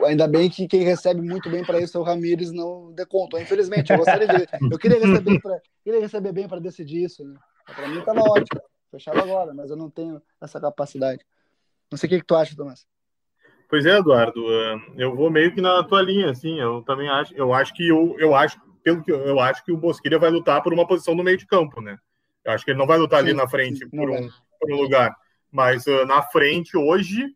ainda 0.08 0.28
bem 0.28 0.50
que 0.50 0.67
quem 0.67 0.82
recebe 0.82 1.21
muito 1.21 1.52
bem 1.52 1.63
para 1.63 1.80
isso 1.80 1.95
é 1.97 2.02
o 2.02 2.04
Ramires, 2.04 2.52
não 2.52 2.91
deconto. 2.93 3.38
Infelizmente, 3.38 3.91
eu 3.91 3.97
de. 4.00 4.71
Eu 4.71 4.80
queria 4.80 4.97
receber, 4.97 5.39
pra, 5.39 5.60
queria 5.84 6.00
receber 6.00 6.32
bem 6.32 6.47
para 6.47 6.60
decidir 6.60 7.04
isso. 7.04 7.24
Né? 7.24 7.38
Para 7.76 7.88
mim 7.89 8.00
estava 8.00 8.21
ótimo, 8.21 8.62
fechava 8.91 9.21
agora, 9.21 9.54
mas 9.54 9.71
eu 9.71 9.77
não 9.77 9.89
tenho 9.89 10.21
essa 10.39 10.60
capacidade. 10.60 11.25
Não 11.89 11.97
sei 11.97 12.08
o 12.08 12.10
que, 12.10 12.19
que 12.19 12.25
tu 12.25 12.36
acha, 12.36 12.56
Tomás. 12.56 12.86
Pois 13.69 13.86
é, 13.86 13.97
Eduardo, 13.97 14.41
eu 14.97 15.15
vou 15.15 15.32
meio 15.32 15.54
que 15.56 15.62
na 15.62 15.82
tua 15.84 16.01
linha, 16.01 16.30
assim, 16.30 16.60
eu 16.60 16.82
também 16.84 17.08
acho, 17.08 17.34
eu 17.34 17.54
acho 17.54 17.73
que 17.73 17.88
eu, 17.88 18.17
eu 18.19 18.36
acho, 18.36 18.60
pelo 18.84 19.01
que 19.01 19.10
eu, 19.10 19.19
eu 19.21 19.39
acho 19.39 19.63
que 19.63 19.71
o 19.71 19.77
Bosquilha 19.77 20.19
vai 20.19 20.30
lutar 20.30 20.62
por 20.62 20.73
uma 20.73 20.86
posição 20.86 21.15
no 21.15 21.23
meio 21.23 21.38
de 21.38 21.47
campo, 21.47 21.80
né? 21.80 21.97
Eu 22.43 22.51
acho 22.51 22.65
que 22.65 22.71
ele 22.71 22.80
não 22.80 22.88
vai 22.88 22.97
lutar 22.97 23.21
sim, 23.21 23.30
ali 23.30 23.38
na 23.38 23.47
frente 23.47 23.80
sim, 23.80 23.89
por, 23.89 24.10
um, 24.10 24.30
por, 24.60 24.73
um, 24.73 24.75
lugar. 24.75 25.15
Mas 25.49 25.86
uh, 25.88 26.06
na 26.06 26.21
frente, 26.21 26.75
hoje, 26.75 27.34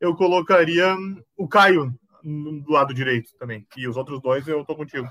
eu 0.00 0.14
colocaria 0.14 0.96
o 1.36 1.46
Caio 1.46 1.94
do 2.22 2.72
lado 2.72 2.94
direito 2.94 3.34
também. 3.38 3.66
E 3.76 3.86
os 3.86 3.96
outros 3.96 4.22
dois 4.22 4.48
eu 4.48 4.64
tô 4.64 4.74
contigo. 4.74 5.06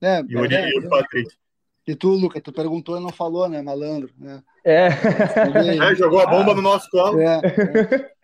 É, 0.00 0.22
e 0.28 0.36
o, 0.36 0.44
é, 0.44 0.70
e 0.70 0.78
o 0.78 0.88
Patrick. 0.88 1.34
E 1.86 1.94
tu, 1.94 2.10
Luca, 2.10 2.40
tu 2.40 2.52
perguntou 2.52 2.96
e 2.96 3.02
não 3.02 3.10
falou, 3.10 3.48
né, 3.48 3.60
malandro? 3.60 4.10
Né? 4.18 4.42
É. 4.64 4.88
é. 5.90 5.94
Jogou 5.94 6.20
a 6.20 6.26
bomba 6.26 6.54
no 6.54 6.62
nosso 6.62 6.88
colo. 6.90 7.20
É, 7.20 7.40
é. 7.44 8.12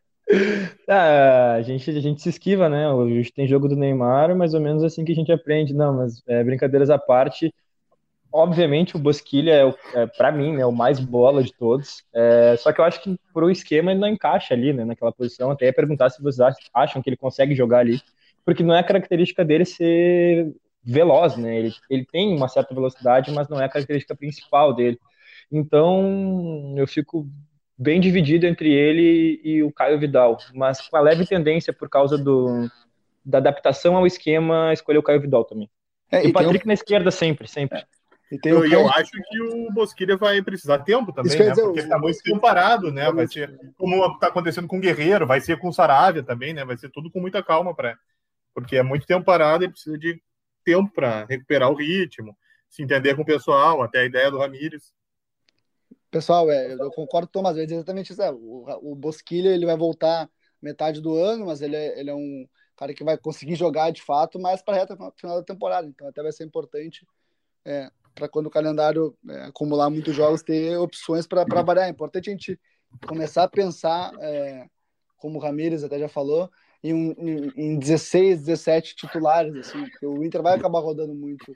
Ah, 0.86 1.54
a, 1.54 1.62
gente, 1.62 1.88
a 1.88 2.00
gente 2.00 2.20
se 2.20 2.28
esquiva, 2.28 2.68
né? 2.68 2.90
Hoje 2.90 3.32
tem 3.32 3.48
jogo 3.48 3.66
do 3.66 3.74
Neymar, 3.74 4.36
mais 4.36 4.52
ou 4.52 4.60
menos 4.60 4.84
assim 4.84 5.02
que 5.02 5.12
a 5.12 5.14
gente 5.14 5.32
aprende. 5.32 5.72
Não, 5.72 5.96
mas 5.96 6.22
é, 6.26 6.44
brincadeiras 6.44 6.90
à 6.90 6.98
parte, 6.98 7.50
obviamente 8.32 8.96
o 8.96 8.98
Bosquilha 8.98 9.52
é, 9.52 10.02
é 10.02 10.06
para 10.06 10.30
mim, 10.30 10.56
né, 10.56 10.64
o 10.66 10.72
mais 10.72 11.00
bola 11.00 11.42
de 11.42 11.52
todos. 11.52 12.04
É, 12.12 12.56
só 12.58 12.72
que 12.72 12.80
eu 12.80 12.84
acho 12.84 13.02
que 13.02 13.18
pro 13.32 13.50
esquema 13.50 13.90
ele 13.90 14.00
não 14.00 14.08
encaixa 14.08 14.54
ali, 14.54 14.72
né, 14.72 14.84
naquela 14.84 15.12
posição. 15.12 15.50
Até 15.50 15.66
ia 15.66 15.72
perguntar 15.72 16.10
se 16.10 16.22
vocês 16.22 16.54
acham 16.74 17.02
que 17.02 17.08
ele 17.08 17.16
consegue 17.16 17.54
jogar 17.54 17.78
ali, 17.78 18.00
porque 18.44 18.62
não 18.62 18.74
é 18.74 18.82
característica 18.82 19.44
dele 19.44 19.64
ser 19.64 20.52
veloz, 20.88 21.36
né? 21.36 21.58
Ele, 21.58 21.72
ele 21.90 22.06
tem 22.10 22.34
uma 22.34 22.48
certa 22.48 22.74
velocidade, 22.74 23.30
mas 23.30 23.48
não 23.48 23.60
é 23.60 23.66
a 23.66 23.68
característica 23.68 24.16
principal 24.16 24.74
dele. 24.74 24.98
Então, 25.52 26.74
eu 26.76 26.86
fico 26.86 27.28
bem 27.76 28.00
dividido 28.00 28.46
entre 28.46 28.72
ele 28.72 29.40
e 29.44 29.62
o 29.62 29.70
Caio 29.70 29.98
Vidal, 29.98 30.38
mas 30.54 30.80
com 30.88 30.96
a 30.96 31.00
leve 31.00 31.26
tendência 31.26 31.72
por 31.72 31.88
causa 31.88 32.16
do, 32.16 32.68
da 33.24 33.38
adaptação 33.38 33.96
ao 33.96 34.06
esquema, 34.06 34.72
escolher 34.72 34.98
o 34.98 35.02
Caio 35.02 35.20
Vidal 35.20 35.44
também. 35.44 35.70
É, 36.10 36.24
e, 36.24 36.30
o 36.30 36.32
Patrick 36.32 36.64
um... 36.64 36.68
na 36.68 36.74
esquerda 36.74 37.10
sempre, 37.10 37.46
sempre. 37.46 37.78
É. 37.78 37.84
E 38.30 38.38
eu, 38.44 38.64
eu, 38.66 38.88
acho 38.90 39.10
que 39.10 39.40
o 39.40 39.72
Bosquilha 39.72 40.14
vai 40.16 40.42
precisar 40.42 40.80
tempo 40.80 41.12
também, 41.12 41.32
né? 41.32 41.48
Dizer, 41.48 41.62
Porque 41.62 41.80
ele 41.80 41.88
tá 41.88 41.98
muito 41.98 42.18
comparado, 42.28 42.92
né? 42.92 43.10
Vai 43.10 43.26
ser 43.26 43.58
como 43.78 44.04
está 44.04 44.26
acontecendo 44.26 44.68
com 44.68 44.76
o 44.76 44.80
Guerreiro, 44.80 45.26
vai 45.26 45.40
ser 45.40 45.58
com 45.58 45.68
o 45.68 45.72
Saravia 45.72 46.22
também, 46.22 46.52
né? 46.52 46.62
Vai 46.62 46.76
ser 46.76 46.90
tudo 46.90 47.10
com 47.10 47.20
muita 47.20 47.42
calma 47.42 47.74
para 47.74 47.96
porque 48.54 48.76
é 48.76 48.82
muito 48.82 49.06
tempo 49.06 49.24
parado 49.24 49.64
e 49.64 49.68
precisa 49.68 49.96
de 49.96 50.20
tempo 50.68 50.92
para 50.92 51.24
recuperar 51.24 51.70
o 51.70 51.74
ritmo, 51.74 52.36
se 52.68 52.82
entender 52.82 53.16
com 53.16 53.22
o 53.22 53.26
pessoal, 53.26 53.82
até 53.82 54.00
a 54.00 54.04
ideia 54.04 54.30
do 54.30 54.36
Ramires. 54.36 54.92
Pessoal, 56.10 56.50
é, 56.50 56.74
eu 56.74 56.90
concordo 56.90 57.30
com 57.32 57.40
o 57.40 57.58
exatamente 57.58 58.12
isso. 58.12 58.20
É, 58.20 58.30
o, 58.30 58.66
o 58.82 58.94
Bosquilha 58.94 59.48
ele 59.48 59.64
vai 59.64 59.76
voltar 59.76 60.28
metade 60.60 61.00
do 61.00 61.16
ano, 61.16 61.46
mas 61.46 61.62
ele 61.62 61.74
é, 61.74 61.98
ele 61.98 62.10
é 62.10 62.14
um 62.14 62.46
cara 62.76 62.92
que 62.92 63.02
vai 63.02 63.16
conseguir 63.16 63.54
jogar 63.54 63.90
de 63.90 64.02
fato 64.02 64.38
mais 64.38 64.60
para 64.60 64.74
a 64.74 64.80
reta 64.80 64.96
final 65.16 65.36
da 65.36 65.42
temporada. 65.42 65.88
Então 65.88 66.06
até 66.06 66.22
vai 66.22 66.32
ser 66.32 66.44
importante 66.44 67.06
é, 67.64 67.90
para 68.14 68.28
quando 68.28 68.46
o 68.46 68.50
calendário 68.50 69.16
é, 69.28 69.44
acumular 69.44 69.88
muitos 69.88 70.14
jogos 70.14 70.42
ter 70.42 70.76
opções 70.76 71.26
para 71.26 71.44
variar. 71.62 71.86
É 71.86 71.90
importante 71.90 72.28
a 72.28 72.32
gente 72.32 72.60
começar 73.06 73.44
a 73.44 73.48
pensar, 73.48 74.12
é, 74.20 74.66
como 75.16 75.38
o 75.38 75.42
Ramires 75.42 75.82
até 75.82 75.98
já 75.98 76.08
falou, 76.08 76.50
em, 76.82 77.12
em, 77.12 77.52
em 77.56 77.78
16, 77.78 78.44
17 78.44 78.96
titulares, 78.96 79.54
assim, 79.56 79.88
porque 79.90 80.06
o 80.06 80.24
Inter 80.24 80.42
vai 80.42 80.56
acabar 80.56 80.80
rodando 80.80 81.14
muito 81.14 81.52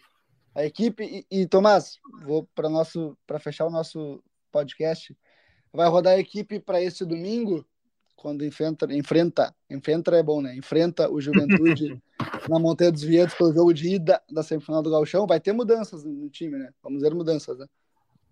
a 0.54 0.64
equipe. 0.64 1.26
E, 1.30 1.42
e 1.42 1.46
Tomás, 1.46 1.98
vou 2.24 2.48
para 2.54 2.68
nosso 2.68 3.16
para 3.26 3.38
fechar 3.38 3.66
o 3.66 3.70
nosso 3.70 4.22
podcast, 4.50 5.16
vai 5.72 5.88
rodar 5.88 6.14
a 6.14 6.18
equipe 6.18 6.60
para 6.60 6.82
esse 6.82 7.04
domingo, 7.04 7.64
quando 8.16 8.44
enfrenta, 8.44 8.86
enfrenta, 8.94 9.54
enfrenta 9.68 10.14
é 10.14 10.22
bom, 10.22 10.40
né? 10.40 10.54
Enfrenta 10.54 11.10
o 11.10 11.20
Juventude 11.20 12.00
na 12.48 12.58
Montanha 12.58 12.92
dos 12.92 13.02
Vientos 13.02 13.34
pelo 13.34 13.52
jogo 13.52 13.72
de 13.72 13.94
ida 13.94 14.22
da 14.30 14.42
semifinal 14.42 14.82
do 14.82 14.90
Galchão. 14.90 15.26
Vai 15.26 15.40
ter 15.40 15.52
mudanças 15.52 16.04
no 16.04 16.28
time, 16.28 16.56
né? 16.56 16.70
Vamos 16.82 17.02
ver 17.02 17.14
mudanças, 17.14 17.58
né? 17.58 17.66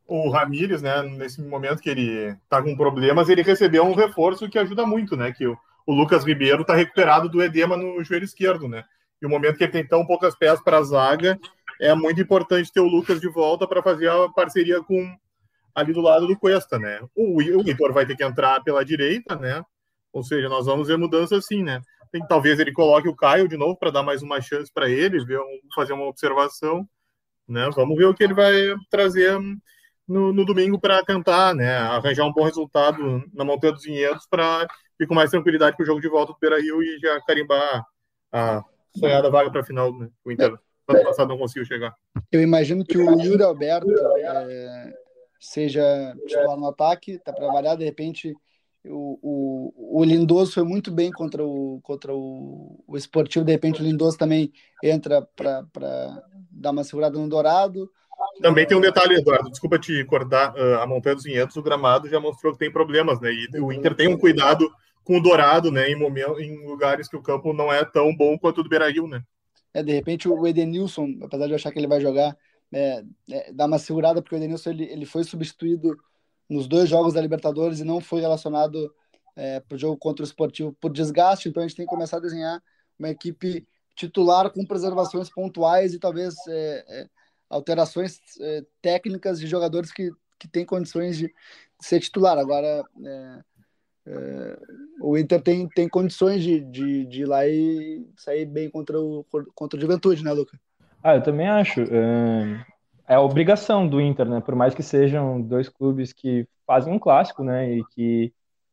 O 0.07 0.29
Ramires, 0.29 0.83
né, 0.83 1.03
nesse 1.03 1.41
momento 1.41 1.81
que 1.81 1.89
ele 1.89 2.37
tá 2.49 2.61
com 2.61 2.77
problemas, 2.77 3.29
ele 3.29 3.43
recebeu 3.43 3.85
um 3.85 3.95
reforço 3.95 4.49
que 4.49 4.59
ajuda 4.59 4.85
muito, 4.85 5.17
né? 5.17 5.33
Que 5.33 5.47
o, 5.47 5.57
o 5.87 5.95
Lucas 5.95 6.25
Ribeiro 6.25 6.65
tá 6.65 6.75
recuperado 6.75 7.29
do 7.29 7.43
edema 7.43 7.77
no 7.77 8.03
joelho 8.05 8.25
esquerdo, 8.25 8.69
né? 8.69 8.85
E 9.21 9.27
o 9.27 9.29
momento 9.29 9.57
que 9.57 9.65
ele 9.65 9.73
tem 9.73 9.87
tão 9.87 10.07
poucas 10.07 10.37
peças 10.37 10.63
para 10.63 10.79
a 10.79 10.83
zaga, 10.83 11.39
é 11.81 11.95
muito 11.95 12.21
importante 12.21 12.73
ter 12.73 12.81
o 12.81 12.87
Lucas 12.87 13.21
de 13.21 13.29
volta 13.29 13.67
para 13.67 13.83
fazer 13.83 14.09
a 14.11 14.29
parceria 14.29 14.83
com 14.83 15.17
ali 15.75 15.93
do 15.93 16.01
lado 16.01 16.27
do 16.27 16.39
Cuesta, 16.39 16.79
né? 16.79 17.01
O, 17.15 17.39
o 17.39 17.67
Heitor 17.67 17.93
vai 17.93 18.05
ter 18.07 18.17
que 18.17 18.25
entrar 18.25 18.63
pela 18.63 18.85
direita, 18.85 19.37
né? 19.37 19.63
Ou 20.13 20.23
seja, 20.23 20.49
nós 20.49 20.67
vamos 20.67 20.89
ver 20.89 20.99
mudança 20.99 21.37
assim, 21.37 21.63
né? 21.63 21.81
Tem, 22.13 22.27
talvez 22.27 22.59
ele 22.59 22.73
coloque 22.73 23.09
o 23.09 23.15
Caio 23.15 23.49
de 23.49 23.57
novo 23.57 23.77
para 23.77 23.91
dar 23.91 24.03
mais 24.03 24.23
uma 24.23 24.41
chance 24.41 24.71
para 24.73 24.91
ele, 24.91 25.25
ver 25.25 25.41
fazer 25.75 25.93
uma 25.93 26.07
observação, 26.07 26.87
né? 27.49 27.71
Vamos 27.75 27.97
ver 27.97 28.07
o 28.07 28.15
que 28.15 28.25
ele 28.25 28.35
vai 28.35 28.53
trazer 28.91 29.39
no, 30.07 30.33
no 30.33 30.45
domingo 30.45 30.79
para 30.79 31.05
tentar, 31.05 31.55
né? 31.55 31.77
Arranjar 31.77 32.27
um 32.27 32.33
bom 32.33 32.45
resultado 32.45 33.25
na 33.33 33.45
Montanha 33.45 33.73
dos 33.73 33.85
Vinhedos 33.85 34.27
para 34.29 34.67
ir 35.01 35.07
com 35.07 35.15
mais 35.15 35.31
tranquilidade 35.31 35.77
para 35.77 35.83
o 35.83 35.87
jogo 35.87 36.01
de 36.01 36.09
volta 36.09 36.33
do 36.33 36.39
Beira 36.39 36.61
Rio 36.61 36.83
e 36.83 36.99
já 36.99 37.21
carimbar 37.23 37.85
a 38.33 38.63
sonhada 38.97 39.31
vaga 39.31 39.51
para 39.51 39.63
a 39.63 39.65
final, 39.65 39.97
né? 39.97 40.09
O 40.25 40.31
Inter 40.31 40.57
ano 40.89 41.05
passado 41.05 41.29
não 41.29 41.39
conseguiu 41.39 41.65
chegar. 41.65 41.95
Eu 42.31 42.43
imagino 42.43 42.85
que 42.85 42.99
o 42.99 43.21
Yuri 43.21 43.43
Alberto 43.43 43.91
é 44.19 44.93
seja 45.41 46.15
titular 46.27 46.57
no 46.59 46.69
ataque, 46.69 47.19
tá 47.19 47.33
para 47.33 47.47
variar, 47.47 47.77
de 47.77 47.85
repente 47.85 48.35
o, 48.85 49.19
o, 49.23 50.01
o 50.01 50.05
Lindoso 50.05 50.53
foi 50.53 50.65
muito 50.65 50.91
bem 50.93 51.11
contra 51.11 51.43
o, 51.43 51.81
contra 51.83 52.15
o, 52.15 52.83
o 52.87 52.97
Esportivo, 52.97 53.45
de 53.45 53.53
repente 53.53 53.81
o 53.81 53.85
Lindoso 53.85 54.19
também 54.19 54.53
entra 54.85 55.27
para 55.35 55.67
dar 56.51 56.71
uma 56.73 56.85
segurada 56.85 57.19
no 57.19 57.29
Dourado. 57.29 57.91
Também 58.43 58.67
tem 58.67 58.77
um 58.77 58.83
detalhe, 58.83 59.17
Eduardo, 59.17 59.51
desculpa 59.51 59.79
te 59.79 60.05
cortar, 60.05 60.55
ah, 60.55 60.83
a 60.83 60.87
Montanha 60.87 61.15
dos 61.15 61.25
Vinhedos, 61.25 61.57
o 61.57 61.63
gramado 61.63 62.09
já 62.09 62.21
mostrou 62.21 62.53
que 62.53 62.59
tem 62.59 62.71
problemas, 62.71 63.19
né? 63.19 63.31
E 63.33 63.61
o 63.61 63.73
Inter 63.73 63.95
tem 63.95 64.09
um 64.09 64.19
cuidado 64.19 64.71
com 65.05 65.19
o 65.19 65.23
Dourado, 65.23 65.71
né? 65.71 65.89
Em, 65.91 65.97
momento, 65.97 66.41
em 66.41 66.67
lugares 66.67 67.09
que 67.09 67.17
o 67.17 67.23
campo 67.23 67.53
não 67.53 67.73
é 67.73 67.85
tão 67.85 68.15
bom 68.15 68.39
quanto 68.39 68.59
o 68.59 68.63
do 68.63 68.69
Beira-Rio, 68.69 69.07
né? 69.07 69.23
É, 69.73 69.83
de 69.83 69.93
repente 69.93 70.29
o 70.29 70.47
Edenilson, 70.47 71.19
apesar 71.23 71.47
de 71.47 71.53
eu 71.53 71.57
achar 71.57 71.71
que 71.71 71.79
ele 71.79 71.87
vai 71.87 72.01
jogar, 72.01 72.37
é, 72.73 73.05
é, 73.31 73.53
dar 73.53 73.67
uma 73.67 73.79
segurada, 73.79 74.21
porque 74.21 74.35
o 74.35 74.39
Edenilson 74.39 74.71
ele, 74.71 74.85
ele 74.85 75.07
foi 75.07 75.25
substituído 75.25 75.97
nos 76.49 76.67
dois 76.67 76.89
jogos 76.89 77.15
da 77.15 77.21
Libertadores 77.21 77.81
e 77.81 77.85
não 77.85 78.01
foi 78.01 78.21
relacionado 78.21 78.93
é, 79.37 79.61
para 79.61 79.77
o 79.77 79.79
jogo 79.79 79.97
contra 79.97 80.25
o 80.25 80.27
Esportivo 80.27 80.73
por 80.81 80.93
desgaste, 80.93 81.49
então 81.49 81.63
a 81.63 81.67
gente 81.67 81.77
tem 81.77 81.87
que 81.87 81.91
começar 81.91 82.17
a 82.17 82.21
desenhar 82.21 82.63
uma 82.99 83.09
equipe 83.09 83.67
titular 83.95 84.51
com 84.51 84.65
preservações 84.65 85.31
pontuais 85.31 85.95
e 85.95 85.99
talvez 85.99 86.35
é, 86.49 86.85
é 86.89 87.09
alterações 87.49 88.21
é, 88.41 88.65
técnicas 88.81 89.41
de 89.41 89.47
jogadores 89.47 89.93
que, 89.93 90.11
que 90.39 90.47
têm 90.47 90.65
condições 90.65 91.19
de 91.19 91.35
ser 91.81 92.01
titular. 92.01 92.39
Agora, 92.39 92.85
é, 93.05 93.45
o 95.01 95.17
Inter 95.17 95.41
tem, 95.43 95.69
tem 95.69 95.89
condições 95.89 96.43
de, 96.43 96.61
de, 96.61 97.05
de 97.07 97.23
ir 97.23 97.27
lá 97.27 97.47
e 97.47 98.07
sair 98.17 98.45
bem 98.45 98.71
contra 98.71 99.01
o, 99.01 99.25
contra 99.55 99.79
o 99.79 99.81
Juventude, 99.81 100.25
né, 100.25 100.33
Luca? 100.33 100.59
Ah, 101.03 101.17
eu 101.17 101.23
também 101.23 101.49
acho. 101.49 101.81
É, 101.83 102.67
é 103.09 103.15
a 103.15 103.21
obrigação 103.21 103.87
do 103.87 104.01
Inter, 104.01 104.27
né? 104.29 104.41
Por 104.41 104.55
mais 104.55 104.75
que 104.75 104.83
sejam 104.83 105.41
dois 105.41 105.69
clubes 105.69 106.13
que 106.13 106.47
fazem 106.67 106.93
um 106.93 106.99
clássico, 106.99 107.43
né? 107.43 107.73
E 107.77 107.85
que 107.95 108.33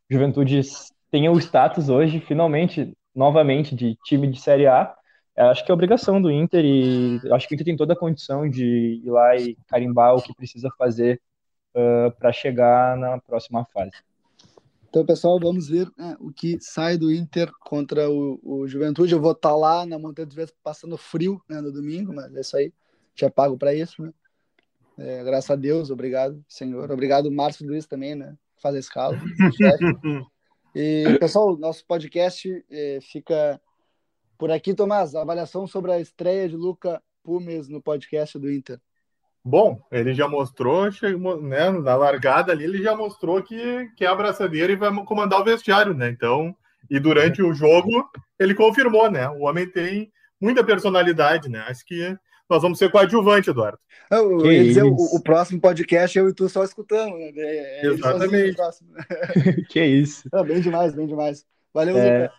Juventude 0.10 0.62
tenha 1.10 1.32
o 1.32 1.40
status 1.40 1.90
hoje, 1.90 2.20
finalmente, 2.20 2.94
novamente, 3.16 3.76
de 3.76 3.96
time 4.06 4.28
de 4.28 4.40
Série 4.40 4.68
A. 4.68 4.94
Acho 5.36 5.64
que 5.64 5.72
é 5.72 5.74
obrigação 5.74 6.22
do 6.22 6.32
Inter 6.32 6.66
e 6.66 7.20
acho 7.32 7.48
que 7.48 7.54
o 7.54 7.56
Inter 7.56 7.66
tem 7.66 7.78
toda 7.78 7.94
a 7.94 7.98
condição 7.98 8.50
de 8.50 9.02
ir 9.04 9.10
lá 9.10 9.36
e 9.36 9.56
carimbar 9.68 10.16
o 10.16 10.22
que 10.22 10.34
precisa 10.34 10.70
fazer 10.78 11.22
uh, 11.76 12.12
para 12.18 12.32
chegar 12.32 12.98
na 12.98 13.20
próxima 13.20 13.64
fase. 13.72 13.92
Então, 14.90 15.06
pessoal, 15.06 15.38
vamos 15.40 15.68
ver 15.68 15.92
né, 15.98 16.16
o 16.20 16.32
que 16.32 16.58
sai 16.62 16.98
do 16.98 17.12
Inter 17.12 17.52
contra 17.60 18.10
o, 18.10 18.40
o 18.42 18.68
Juventude. 18.68 19.14
Eu 19.14 19.22
vou 19.22 19.34
estar 19.34 19.50
tá 19.50 19.56
lá 19.56 19.86
na 19.86 20.00
Montanha 20.00 20.26
dos 20.26 20.36
Ventos 20.36 20.56
passando 20.64 20.98
frio 20.98 21.42
né, 21.50 21.60
no 21.60 21.72
domingo, 21.72 22.14
mas 22.14 22.34
é 22.34 22.40
isso 22.40 22.56
aí. 22.56 22.74
Já 23.14 23.30
pago 23.30 23.58
para 23.58 23.74
isso, 23.74 24.02
né? 24.02 24.14
É, 24.98 25.24
graças 25.24 25.52
a 25.52 25.56
Deus, 25.56 25.92
obrigado, 25.92 26.44
Senhor. 26.48 26.90
Obrigado, 26.90 27.32
Márcio 27.32 27.68
Luiz 27.68 27.86
também, 27.86 28.16
né? 28.16 28.36
Faz 28.62 28.76
a 28.76 28.80
escala. 28.80 29.18
e, 30.74 31.18
pessoal, 31.20 31.56
nosso 31.58 31.86
podcast 31.86 32.66
é, 32.70 33.00
fica 33.02 33.62
por 34.38 34.50
aqui, 34.50 34.74
Tomás. 34.74 35.14
Avaliação 35.14 35.68
sobre 35.68 35.92
a 35.92 36.00
estreia 36.00 36.50
de 36.50 36.56
Luca 36.56 37.02
Pumes 37.24 37.68
no 37.68 37.82
podcast 37.82 38.40
do 38.40 38.52
Inter. 38.52 38.80
Bom, 39.44 39.82
ele 39.92 40.14
já 40.14 40.28
mostrou, 40.28 40.92
chegou, 40.92 41.42
né, 41.42 41.70
na 41.70 41.96
largada 41.96 42.52
ali, 42.52 42.66
ele 42.66 42.84
já 42.84 42.96
mostrou 42.96 43.42
que, 43.42 43.90
que 43.96 44.04
é 44.04 44.08
abraçadeira 44.08 44.72
e 44.72 44.76
vai 44.76 44.94
comandar 45.06 45.40
o 45.40 45.44
vestiário, 45.44 45.94
né? 45.94 46.10
Então, 46.10 46.56
e 46.90 47.00
durante 47.00 47.42
o 47.42 47.54
jogo, 47.54 48.10
ele 48.40 48.54
confirmou, 48.54 49.10
né? 49.10 49.30
O 49.30 49.44
homem 49.44 49.70
tem 49.70 50.12
muita 50.40 50.64
personalidade, 50.64 51.50
né? 51.50 51.60
Acho 51.68 51.86
que 51.86 52.18
nós 52.50 52.62
vamos 52.62 52.78
ser 52.78 52.90
coadjuvante, 52.90 53.50
Eduardo. 53.50 53.78
Eu, 54.10 54.40
eu 54.40 54.52
ia 54.52 54.64
dizer, 54.64 54.84
o, 54.84 54.94
o, 54.94 55.22
próximo 55.22 55.60
podcast 55.60 56.18
eu 56.18 56.30
e 56.30 56.34
tu 56.34 56.48
só 56.48 56.64
escutando, 56.64 57.18
né? 57.18 57.32
É, 57.36 57.86
é 57.86 57.88
Exatamente. 57.88 58.56
que 59.70 59.84
isso. 59.84 60.30
É, 60.34 60.44
bem 60.44 60.62
demais, 60.62 60.96
bem 60.96 61.08
demais. 61.08 61.46
Valeu, 61.74 61.98
é, 61.98 62.32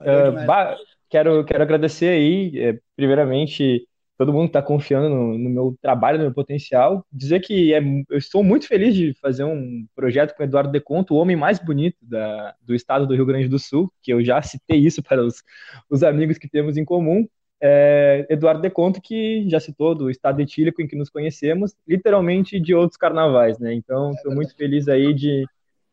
Valeu 0.00 0.74
uh, 0.74 0.76
quero, 1.08 1.44
quero 1.44 1.62
agradecer 1.62 2.08
aí, 2.08 2.58
é, 2.58 2.78
primeiramente, 2.96 3.86
todo 4.22 4.32
mundo 4.32 4.46
está 4.46 4.62
confiando 4.62 5.08
no, 5.08 5.36
no, 5.36 5.50
meu 5.50 5.76
trabalho, 5.82 6.16
no 6.16 6.24
meu 6.24 6.32
potencial. 6.32 7.04
Dizer 7.12 7.40
que 7.40 7.74
é, 7.74 7.80
eu 8.08 8.16
estou 8.16 8.44
muito 8.44 8.68
feliz 8.68 8.94
de 8.94 9.12
fazer 9.14 9.42
um 9.42 9.84
projeto 9.96 10.36
com 10.36 10.44
o 10.44 10.46
Eduardo 10.46 10.70
Deconto, 10.70 11.12
o 11.12 11.16
homem 11.16 11.34
mais 11.34 11.58
bonito 11.58 11.96
da, 12.00 12.54
do 12.62 12.72
estado 12.72 13.04
do 13.04 13.16
Rio 13.16 13.26
Grande 13.26 13.48
do 13.48 13.58
Sul, 13.58 13.92
que 14.00 14.12
eu 14.12 14.22
já 14.22 14.40
citei 14.40 14.78
isso 14.78 15.02
para 15.02 15.20
os, 15.20 15.42
os 15.90 16.04
amigos 16.04 16.38
que 16.38 16.48
temos 16.48 16.76
em 16.76 16.84
comum. 16.84 17.26
É, 17.60 18.24
Eduardo 18.30 18.62
Deconto, 18.62 19.00
que 19.02 19.44
já 19.48 19.58
citou 19.58 19.92
do 19.92 20.08
estado 20.08 20.40
etílico 20.40 20.80
em 20.80 20.86
que 20.86 20.94
nos 20.96 21.10
conhecemos, 21.10 21.74
literalmente 21.86 22.60
de 22.60 22.74
outros 22.76 22.96
carnavais, 22.96 23.58
né? 23.58 23.74
Então, 23.74 24.12
estou 24.12 24.32
muito 24.32 24.54
feliz 24.54 24.86
aí 24.86 25.12
de 25.12 25.44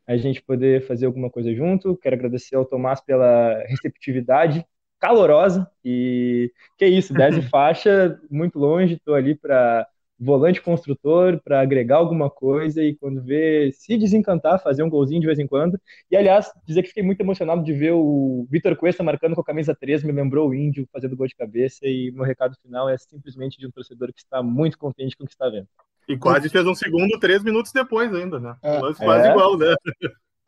a 0.06 0.18
gente 0.18 0.40
poder 0.44 0.86
fazer 0.86 1.08
alguma 1.08 1.32
coisa 1.32 1.52
junto. 1.54 1.98
Quero 1.98 2.16
agradecer 2.16 2.56
ao 2.56 2.66
Tomás 2.66 3.02
pela 3.02 3.58
receptividade 3.68 4.64
calorosa 5.00 5.70
e 5.84 6.52
que 6.78 6.86
é 6.86 6.88
isso, 6.88 7.14
10 7.14 7.46
faixa, 7.50 8.20
muito 8.30 8.60
longe, 8.60 8.96
estou 8.96 9.16
ali 9.16 9.36
para 9.36 9.88
volante 10.20 10.62
construtor, 10.62 11.40
para 11.42 11.62
agregar 11.62 11.96
alguma 11.96 12.30
coisa 12.30 12.84
e 12.84 12.94
quando 12.96 13.24
vê 13.24 13.72
se 13.72 13.98
desencantar, 13.98 14.62
fazer 14.62 14.84
um 14.84 14.90
golzinho 14.90 15.22
de 15.22 15.28
vez 15.28 15.40
em 15.40 15.48
quando. 15.48 15.80
E 16.12 16.18
aliás, 16.18 16.52
dizer 16.66 16.82
que 16.82 16.90
fiquei 16.90 17.04
muito 17.04 17.22
emocionado 17.22 17.64
de 17.64 17.72
ver 17.72 17.94
o 17.94 18.46
Vitor 18.50 18.76
Cuesta 18.76 19.02
marcando 19.02 19.34
com 19.34 19.42
a 19.42 19.46
camisa 19.46 19.74
3, 19.74 20.04
me 20.04 20.12
lembrou 20.12 20.50
o 20.50 20.54
Índio 20.54 20.86
fazendo 20.92 21.16
gol 21.16 21.28
de 21.28 21.36
cabeça 21.36 21.88
e 21.88 22.12
meu 22.12 22.26
recado 22.26 22.56
final 22.62 22.90
é 22.90 22.98
simplesmente 22.98 23.58
de 23.58 23.66
um 23.66 23.72
torcedor 23.72 24.12
que 24.12 24.20
está 24.20 24.44
muito 24.44 24.78
contente 24.78 25.16
com 25.16 25.24
o 25.24 25.28
que 25.28 25.34
está 25.34 25.50
vendo. 25.50 25.68
E 26.08 26.18
quase 26.18 26.50
fez 26.50 26.66
um 26.66 26.76
segundo 26.76 27.20
três 27.20 27.42
minutos 27.44 27.72
depois 27.72 28.14
ainda, 28.14 28.40
né? 28.40 28.56
É. 28.64 28.80
quase 28.80 29.28
é. 29.28 29.32
igual, 29.32 29.58
né? 29.58 29.76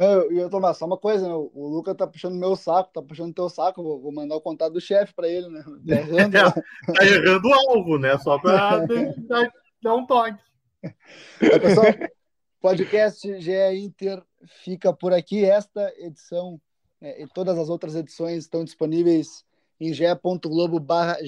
Eu 0.01 0.31
ia 0.31 0.49
tomar 0.49 0.73
só 0.73 0.87
uma 0.87 0.97
coisa, 0.97 1.27
né? 1.27 1.33
O 1.35 1.67
Luca 1.67 1.93
tá 1.93 2.07
puxando 2.07 2.35
meu 2.35 2.55
saco, 2.55 2.89
tá 2.91 3.03
puxando 3.03 3.35
teu 3.35 3.47
saco. 3.47 3.83
Vou, 3.83 4.01
vou 4.01 4.11
mandar 4.11 4.35
o 4.35 4.41
contato 4.41 4.73
do 4.73 4.81
chefe 4.81 5.13
para 5.13 5.27
ele, 5.27 5.47
né? 5.47 5.63
Tá 5.63 5.93
errando, 5.95 6.37
é, 6.37 6.51
tá 6.51 7.05
errando 7.05 7.47
o 7.47 7.53
alvo, 7.53 7.99
né? 7.99 8.17
Só 8.17 8.39
para 8.39 8.83
dar 9.79 9.95
um 9.95 10.03
toque. 10.07 10.39
É, 11.39 11.59
pessoal, 11.59 11.85
podcast 12.59 13.41
GE 13.41 13.75
Inter 13.75 14.23
fica 14.63 14.91
por 14.91 15.13
aqui. 15.13 15.45
Esta 15.45 15.93
edição 15.99 16.59
né, 16.99 17.21
e 17.21 17.27
todas 17.27 17.55
as 17.59 17.69
outras 17.69 17.93
edições 17.95 18.39
estão 18.39 18.63
disponíveis 18.63 19.45
em 19.79 19.93
ge.globo 19.93 20.79
barra 20.79 21.19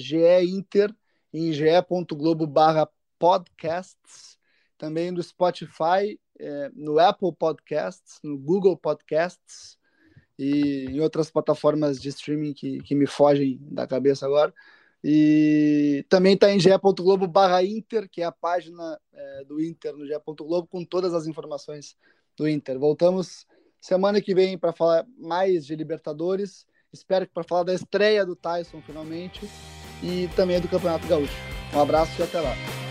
Inter, 0.42 0.92
em 1.32 1.52
ge.globo 1.52 2.44
barra 2.44 2.88
podcasts, 3.20 4.36
também 4.76 5.12
no 5.12 5.22
Spotify 5.22 6.18
é, 6.38 6.70
no 6.74 6.98
Apple 6.98 7.32
Podcasts, 7.32 8.18
no 8.22 8.38
Google 8.38 8.76
Podcasts 8.76 9.78
e 10.38 10.86
em 10.90 11.00
outras 11.00 11.30
plataformas 11.30 12.00
de 12.00 12.08
streaming 12.08 12.52
que, 12.52 12.80
que 12.82 12.94
me 12.94 13.06
fogem 13.06 13.58
da 13.60 13.86
cabeça 13.86 14.26
agora. 14.26 14.52
E 15.02 16.04
também 16.08 16.32
está 16.32 16.50
em 16.50 16.58
ge.globo 16.58 17.26
barra 17.26 17.62
Inter, 17.62 18.08
que 18.08 18.22
é 18.22 18.24
a 18.24 18.32
página 18.32 18.98
é, 19.12 19.44
do 19.44 19.62
Inter 19.62 19.94
no 19.94 20.06
ge.globo, 20.06 20.66
com 20.66 20.82
todas 20.82 21.12
as 21.12 21.26
informações 21.26 21.96
do 22.36 22.48
Inter. 22.48 22.78
Voltamos 22.78 23.46
semana 23.80 24.20
que 24.20 24.34
vem 24.34 24.56
para 24.56 24.72
falar 24.72 25.06
mais 25.18 25.66
de 25.66 25.76
Libertadores. 25.76 26.66
Espero 26.90 27.26
que 27.26 27.34
para 27.34 27.44
falar 27.44 27.64
da 27.64 27.74
estreia 27.74 28.24
do 28.24 28.34
Tyson 28.34 28.80
finalmente 28.80 29.46
e 30.02 30.28
também 30.34 30.60
do 30.60 30.68
Campeonato 30.68 31.06
Gaúcho. 31.06 31.36
Um 31.74 31.80
abraço 31.80 32.18
e 32.18 32.22
até 32.22 32.40
lá. 32.40 32.83